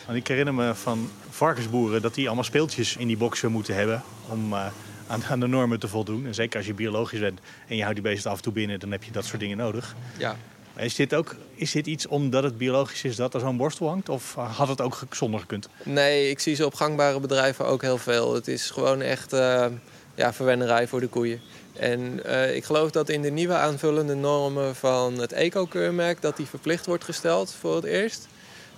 Want 0.06 0.18
ik 0.18 0.26
herinner 0.26 0.54
me 0.54 0.74
van 0.74 1.10
varkensboeren 1.30 2.02
dat 2.02 2.14
die 2.14 2.26
allemaal 2.26 2.44
speeltjes 2.44 2.96
in 2.96 3.06
die 3.06 3.16
boksen 3.16 3.52
moeten 3.52 3.74
hebben 3.74 4.02
om 4.28 4.52
eh, 4.52 4.66
aan, 5.06 5.24
aan 5.24 5.40
de 5.40 5.46
normen 5.46 5.78
te 5.78 5.88
voldoen. 5.88 6.26
En 6.26 6.34
zeker 6.34 6.56
als 6.56 6.66
je 6.66 6.74
biologisch 6.74 7.20
bent 7.20 7.40
en 7.68 7.76
je 7.76 7.82
houdt 7.82 7.96
die 7.96 8.10
beesten 8.10 8.30
af 8.30 8.36
en 8.36 8.42
toe 8.42 8.52
binnen, 8.52 8.80
dan 8.80 8.90
heb 8.90 9.04
je 9.04 9.10
dat 9.10 9.24
soort 9.24 9.40
dingen 9.40 9.56
nodig. 9.56 9.94
Ja. 10.16 10.36
Is 10.76 10.94
dit, 10.94 11.14
ook, 11.14 11.34
is 11.54 11.72
dit 11.72 11.86
iets 11.86 12.06
omdat 12.06 12.42
het 12.42 12.58
biologisch 12.58 13.04
is 13.04 13.16
dat 13.16 13.34
er 13.34 13.40
zo'n 13.40 13.56
borstel 13.56 13.88
hangt? 13.88 14.08
Of 14.08 14.36
eh, 14.36 14.56
had 14.56 14.68
het 14.68 14.80
ook 14.80 14.98
zonder 15.10 15.40
gekund? 15.40 15.68
Nee, 15.82 16.30
ik 16.30 16.40
zie 16.40 16.54
ze 16.54 16.66
op 16.66 16.74
gangbare 16.74 17.20
bedrijven 17.20 17.66
ook 17.66 17.82
heel 17.82 17.98
veel. 17.98 18.34
Het 18.34 18.48
is 18.48 18.70
gewoon 18.70 19.00
echt 19.00 19.32
eh, 19.32 19.66
ja, 20.14 20.32
verwennerij 20.32 20.86
voor 20.88 21.00
de 21.00 21.06
koeien. 21.06 21.40
En 21.72 22.20
ik 22.54 22.64
geloof 22.64 22.90
dat 22.90 23.08
in 23.08 23.22
de 23.22 23.30
nieuwe 23.30 23.54
aanvullende 23.54 24.14
normen 24.14 24.74
van 24.74 25.18
het 25.18 25.32
eco-keurmerk... 25.32 26.20
dat 26.20 26.36
die 26.36 26.46
verplicht 26.46 26.86
wordt 26.86 27.04
gesteld 27.04 27.52
voor 27.52 27.76
het 27.76 27.84
eerst. 27.84 28.28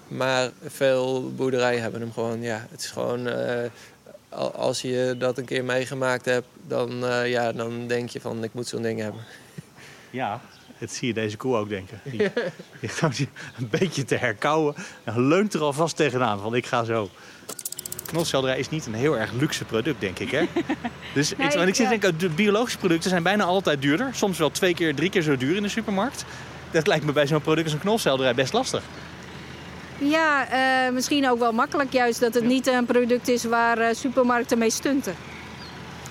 Maar 0.08 0.50
veel 0.66 1.32
boerderijen 1.32 1.82
hebben 1.82 2.00
hem 2.00 2.12
gewoon, 2.12 2.42
ja, 2.42 2.66
het 2.70 2.80
is 2.80 2.90
gewoon... 2.90 3.28
als 4.54 4.80
je 4.80 5.14
dat 5.18 5.38
een 5.38 5.44
keer 5.44 5.64
meegemaakt 5.64 6.24
hebt, 6.24 6.46
dan, 6.66 7.04
ja, 7.24 7.52
dan 7.52 7.86
denk 7.86 8.08
je 8.08 8.20
van 8.20 8.44
ik 8.44 8.54
moet 8.54 8.68
zo'n 8.68 8.82
ding 8.82 9.00
hebben. 9.00 9.20
Ja, 10.10 10.40
dat 10.78 10.90
zie 10.90 11.08
je 11.08 11.14
deze 11.14 11.36
koe 11.36 11.56
ook 11.56 11.68
denken. 11.68 12.00
Die, 12.04 12.30
die 13.16 13.28
een 13.58 13.68
beetje 13.70 14.04
te 14.04 14.16
herkauwen 14.16 14.74
en 15.04 15.28
leunt 15.28 15.54
er 15.54 15.60
alvast 15.60 15.96
tegenaan 15.96 16.40
van 16.40 16.54
ik 16.54 16.66
ga 16.66 16.84
zo. 16.84 17.10
Knolselderij 18.06 18.58
is 18.58 18.68
niet 18.68 18.86
een 18.86 18.94
heel 18.94 19.18
erg 19.18 19.32
luxe 19.32 19.64
product, 19.64 20.00
denk 20.00 20.18
ik. 20.18 20.30
Hè? 20.30 20.44
Dus 21.14 21.32
ik, 21.32 21.54
ik 21.54 21.74
zit 21.74 21.88
denk, 21.88 22.20
de 22.20 22.28
biologische 22.28 22.78
producten 22.78 23.10
zijn 23.10 23.22
bijna 23.22 23.44
altijd 23.44 23.82
duurder. 23.82 24.10
Soms 24.14 24.38
wel 24.38 24.50
twee 24.50 24.74
keer, 24.74 24.94
drie 24.94 25.10
keer 25.10 25.22
zo 25.22 25.36
duur 25.36 25.56
in 25.56 25.62
de 25.62 25.68
supermarkt. 25.68 26.24
Dat 26.70 26.86
lijkt 26.86 27.04
me 27.04 27.12
bij 27.12 27.26
zo'n 27.26 27.40
product 27.40 27.64
als 27.64 27.74
een 27.74 27.80
knolselderij 27.80 28.34
best 28.34 28.52
lastig. 28.52 28.82
Ja, 29.98 30.46
uh, 30.86 30.92
misschien 30.92 31.28
ook 31.28 31.38
wel 31.38 31.52
makkelijk 31.52 31.92
juist 31.92 32.20
dat 32.20 32.34
het 32.34 32.44
niet 32.44 32.66
een 32.66 32.86
product 32.86 33.28
is 33.28 33.44
waar 33.44 33.78
uh, 33.78 33.86
supermarkten 33.92 34.58
mee 34.58 34.70
stunten. 34.70 35.14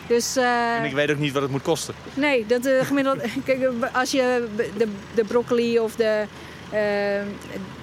Dus, 0.08 0.38
uh, 0.38 0.76
en 0.78 0.84
ik 0.84 0.94
weet 0.94 1.12
ook 1.12 1.18
niet 1.18 1.34
wat 1.34 1.42
het 1.42 1.52
moet 1.52 1.62
kosten. 1.62 1.94
Nee, 2.14 2.46
dat 2.46 2.66
uh, 2.66 2.86
gemiddeld. 2.86 3.20
kijk, 3.46 3.70
als 3.94 4.12
je 4.12 4.48
de, 4.78 4.88
de 5.16 5.24
broccoli 5.24 5.80
of 5.80 5.96
de, 5.96 6.24
uh, 6.66 6.72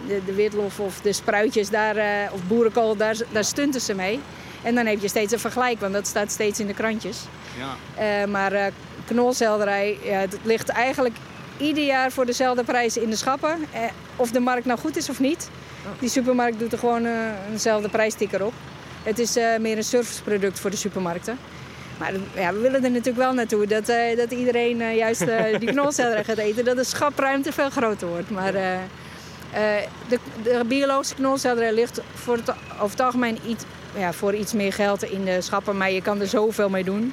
de, 0.07 0.21
de 0.25 0.35
witlof 0.35 0.81
of 0.81 1.01
de 1.01 1.13
spruitjes 1.13 1.71
daar, 1.71 1.97
of 2.33 2.41
boerenkool, 2.47 2.97
daar, 2.97 3.17
daar 3.33 3.45
stunten 3.45 3.81
ze 3.81 3.95
mee. 3.95 4.21
En 4.63 4.75
dan 4.75 4.87
heb 4.87 5.01
je 5.01 5.09
steeds 5.09 5.33
een 5.33 5.39
vergelijk, 5.39 5.81
want 5.81 5.93
dat 5.93 6.07
staat 6.07 6.31
steeds 6.31 6.61
in 6.61 6.67
de 6.67 6.75
krantjes. 6.75 7.19
Ja. 7.97 8.27
maar 8.27 8.71
knolselderij, 9.07 9.99
ja, 10.03 10.19
het 10.19 10.39
ligt 10.43 10.69
eigenlijk 10.69 11.17
ieder 11.57 11.85
jaar 11.85 12.13
voor 12.13 12.27
dezelfde 12.27 12.65
prijs 12.65 12.97
in 12.97 13.11
de 13.11 13.17
schappen. 13.17 13.59
of 14.17 14.31
de 14.31 14.41
markt 14.41 14.67
nou 14.67 14.79
goed 14.79 14.97
is 14.97 15.09
of 15.09 15.21
niet. 15.21 15.51
Die 15.99 16.09
supermarkt 16.09 16.59
doet 16.59 16.73
er 16.73 16.79
gewoon 16.79 17.07
eenzelfde 17.51 17.89
prijsticker 17.89 18.45
op. 18.45 18.53
Het 19.03 19.19
is 19.19 19.35
meer 19.61 19.77
een 19.77 19.85
serviceproduct 19.85 20.61
voor 20.61 20.71
de 20.71 20.77
supermarkten. 20.77 21.39
Maar 21.99 22.13
ja, 22.35 22.53
we 22.53 22.59
willen 22.59 22.85
er 22.85 22.91
natuurlijk 22.91 23.17
wel 23.17 23.33
naartoe 23.33 23.67
dat, 23.67 23.89
uh, 23.89 24.17
dat 24.17 24.31
iedereen 24.31 24.81
uh, 24.81 24.97
juist 24.97 25.23
uh, 25.23 25.59
die 25.59 25.71
knolselderij 25.71 26.25
gaat 26.35 26.39
eten. 26.39 26.65
Dat 26.65 26.77
de 26.77 26.85
schapruimte 26.85 27.53
veel 27.53 27.71
groter 27.71 28.09
wordt. 28.09 28.31
Maar 28.31 28.53
de, 28.53 30.19
de, 30.43 30.65
biologische 30.67 31.15
knolselderij 31.15 31.73
ligt 31.73 32.01
voor 32.15 32.37
het, 32.37 32.51
over 32.73 32.91
het 32.91 33.01
algemeen 33.01 33.39
iets, 33.47 33.65
ja, 33.97 34.13
voor 34.13 34.35
iets 34.35 34.53
meer 34.53 34.73
geld 34.73 35.03
in 35.03 35.25
de 35.25 35.41
schappen. 35.41 35.77
Maar 35.77 35.91
je 35.91 36.03
kan 36.03 36.21
er 36.21 36.27
zoveel 36.27 36.69
mee 36.69 36.85
doen. 36.85 37.13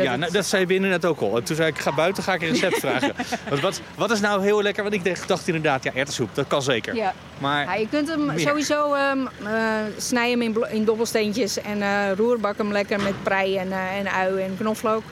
Dat 0.00 0.08
ja, 0.08 0.16
nou, 0.16 0.32
dat 0.32 0.46
zei 0.46 0.66
binnen 0.66 0.90
net 0.90 1.04
ook 1.04 1.20
al. 1.20 1.36
En 1.36 1.44
toen 1.44 1.56
zei 1.56 1.68
ik, 1.68 1.78
ga 1.78 1.92
buiten, 1.92 2.22
ga 2.22 2.34
ik 2.34 2.42
een 2.42 2.48
recept 2.48 2.78
vragen. 2.86 3.12
Want 3.48 3.60
wat, 3.60 3.80
wat 3.96 4.10
is 4.10 4.20
nou 4.20 4.42
heel 4.42 4.62
lekker? 4.62 4.82
Want 4.82 4.94
ik 4.94 5.26
dacht 5.26 5.46
inderdaad, 5.46 5.82
ja, 5.84 5.94
erwtensoep, 5.94 6.34
dat 6.34 6.46
kan 6.46 6.62
zeker. 6.62 6.94
Ja. 6.94 7.14
Maar 7.38 7.64
ja, 7.64 7.74
je 7.74 7.88
kunt 7.88 8.08
hem 8.08 8.38
sowieso 8.38 8.94
um, 8.94 9.28
uh, 9.42 9.50
snijden 9.96 10.42
in, 10.42 10.66
in 10.70 10.84
dobbelsteentjes 10.84 11.60
en 11.60 11.78
uh, 11.78 12.12
roerbak 12.16 12.56
hem 12.56 12.72
lekker 12.72 13.00
met 13.00 13.22
prei 13.22 13.56
en, 13.56 13.68
uh, 13.68 13.98
en 13.98 14.12
ui 14.12 14.42
en 14.42 14.56
knoflook. 14.58 15.02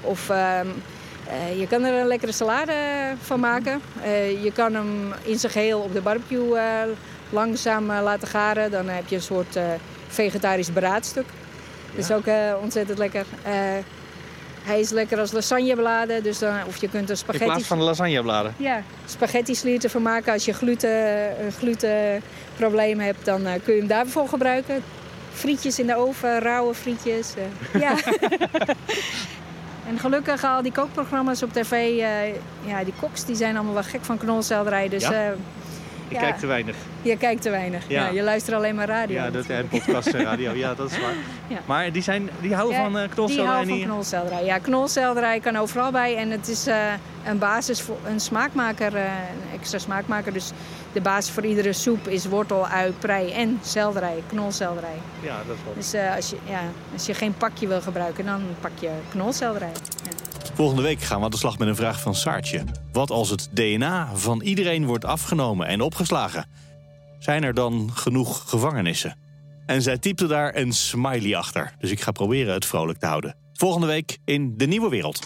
Of 0.00 0.28
um, 0.28 0.82
je 1.58 1.66
kan 1.68 1.84
er 1.84 2.00
een 2.00 2.06
lekkere 2.06 2.32
salade 2.32 2.74
van 3.20 3.40
maken. 3.40 3.80
je 4.42 4.50
kan 4.54 4.74
hem 4.74 5.12
in 5.22 5.38
zijn 5.38 5.52
geheel 5.52 5.80
op 5.80 5.92
de 5.92 6.00
barbecue 6.00 6.58
langzaam 7.30 7.86
laten 7.86 8.28
garen. 8.28 8.70
Dan 8.70 8.88
heb 8.88 9.08
je 9.08 9.16
een 9.16 9.22
soort 9.22 9.58
vegetarisch 10.08 10.72
beraadstuk. 10.72 11.26
Dat 11.94 12.04
is 12.04 12.10
ook 12.10 12.24
ontzettend 12.62 12.98
lekker. 12.98 13.24
Hij 14.62 14.80
is 14.80 14.90
lekker 14.90 15.18
als 15.18 15.32
lasagnebladen, 15.32 16.22
dus 16.22 16.38
dan, 16.38 16.54
of 16.66 16.76
je 16.76 16.88
kunt 16.88 17.10
er 17.10 17.16
spaghetti... 17.16 17.46
In 17.46 17.52
plaats 17.52 17.68
van 17.68 17.82
lasagnebladen? 17.82 18.54
Ja, 18.56 18.82
spaghetti 19.06 19.54
slieren 19.54 19.90
van 19.90 20.02
maken. 20.02 20.32
Als 20.32 20.44
je 20.44 20.52
gluten, 20.52 20.90
een 21.44 21.52
glutenprobleem 21.52 23.00
hebt, 23.00 23.24
dan 23.24 23.46
uh, 23.46 23.52
kun 23.64 23.72
je 23.74 23.78
hem 23.78 23.88
daarvoor 23.88 24.28
gebruiken. 24.28 24.82
Frietjes 25.32 25.78
in 25.78 25.86
de 25.86 25.96
oven, 25.96 26.38
rauwe 26.38 26.74
frietjes. 26.74 27.34
Uh, 27.36 27.80
ja. 27.80 27.96
en 29.88 29.98
gelukkig 29.98 30.44
al 30.44 30.62
die 30.62 30.72
kookprogramma's 30.72 31.42
op 31.42 31.52
tv, 31.52 31.72
uh, 31.72 32.34
ja, 32.66 32.84
die 32.84 32.94
koks 33.00 33.24
die 33.24 33.36
zijn 33.36 33.54
allemaal 33.54 33.74
wel 33.74 33.82
gek 33.82 34.04
van 34.04 34.18
knolselderij. 34.18 34.88
Dus 34.88 35.02
ja? 35.02 35.34
Ik 36.12 36.18
kijk 36.18 36.38
te 36.38 36.46
weinig. 36.46 36.76
Je 37.02 37.16
kijkt 37.16 37.42
te 37.42 37.50
weinig. 37.50 37.84
Ja. 37.88 38.08
je 38.08 38.22
luistert 38.22 38.56
alleen 38.56 38.74
maar 38.74 38.88
radio. 38.88 39.16
Ja, 39.16 39.30
dat, 39.30 39.46
en 39.46 39.68
podcast 39.68 40.06
en 40.06 40.24
radio. 40.30 40.52
Ja, 40.52 40.74
dat 40.74 40.90
is 40.90 40.98
waar. 41.00 41.14
Maar 41.66 41.92
die, 41.92 42.02
zijn, 42.02 42.30
die 42.40 42.54
houden 42.54 42.76
van 42.76 42.96
uh, 42.96 43.08
knolselderij? 43.08 43.36
Die 43.36 43.44
houden 43.44 43.78
van 43.78 43.88
knolselderij. 43.88 44.44
Ja, 44.44 44.58
knolselderij 44.58 45.40
kan 45.40 45.56
overal 45.56 45.90
bij. 45.90 46.16
En 46.16 46.30
het 46.30 46.48
is 46.48 46.68
uh, 46.68 46.92
een 47.26 47.38
basis 47.38 47.80
voor 47.80 47.98
een 48.06 48.20
smaakmaker, 48.20 48.94
uh, 48.94 49.02
een 49.02 49.58
extra 49.58 49.78
smaakmaker. 49.78 50.32
Dus 50.32 50.50
de 50.92 51.00
basis 51.00 51.32
voor 51.32 51.44
iedere 51.44 51.72
soep 51.72 52.08
is 52.08 52.26
wortel, 52.26 52.66
ui, 52.66 52.92
prei 52.98 53.32
en 53.32 53.58
selderij, 53.62 54.22
knolselderij. 54.26 54.98
Ja, 55.20 55.36
dat 55.46 55.56
is 55.56 55.62
wel. 55.64 55.74
Dus 55.74 56.16
als, 56.16 56.30
je, 56.30 56.36
ja, 56.44 56.60
als 56.92 57.06
je 57.06 57.14
geen 57.14 57.34
pakje 57.34 57.66
wil 57.68 57.80
gebruiken, 57.80 58.24
dan 58.24 58.42
pak 58.60 58.72
je 58.80 58.90
knolselderij. 59.10 59.72
Volgende 60.54 60.82
week 60.82 61.00
gaan 61.00 61.18
we 61.18 61.24
aan 61.24 61.30
de 61.30 61.36
slag 61.36 61.58
met 61.58 61.68
een 61.68 61.76
vraag 61.76 62.00
van 62.00 62.14
Saartje. 62.14 62.64
Wat 62.92 63.10
als 63.10 63.30
het 63.30 63.48
DNA 63.52 64.16
van 64.16 64.42
iedereen 64.42 64.86
wordt 64.86 65.04
afgenomen 65.04 65.66
en 65.66 65.80
opgeslagen? 65.80 66.46
Zijn 67.18 67.42
er 67.42 67.54
dan 67.54 67.90
genoeg 67.92 68.50
gevangenissen? 68.50 69.16
En 69.66 69.82
zij 69.82 69.98
typte 69.98 70.26
daar 70.26 70.56
een 70.56 70.72
smiley 70.72 71.36
achter. 71.36 71.74
Dus 71.78 71.90
ik 71.90 72.00
ga 72.00 72.10
proberen 72.10 72.54
het 72.54 72.66
vrolijk 72.66 72.98
te 72.98 73.06
houden. 73.06 73.36
Volgende 73.52 73.86
week 73.86 74.18
in 74.24 74.56
De 74.56 74.66
Nieuwe 74.66 74.88
Wereld. 74.88 75.20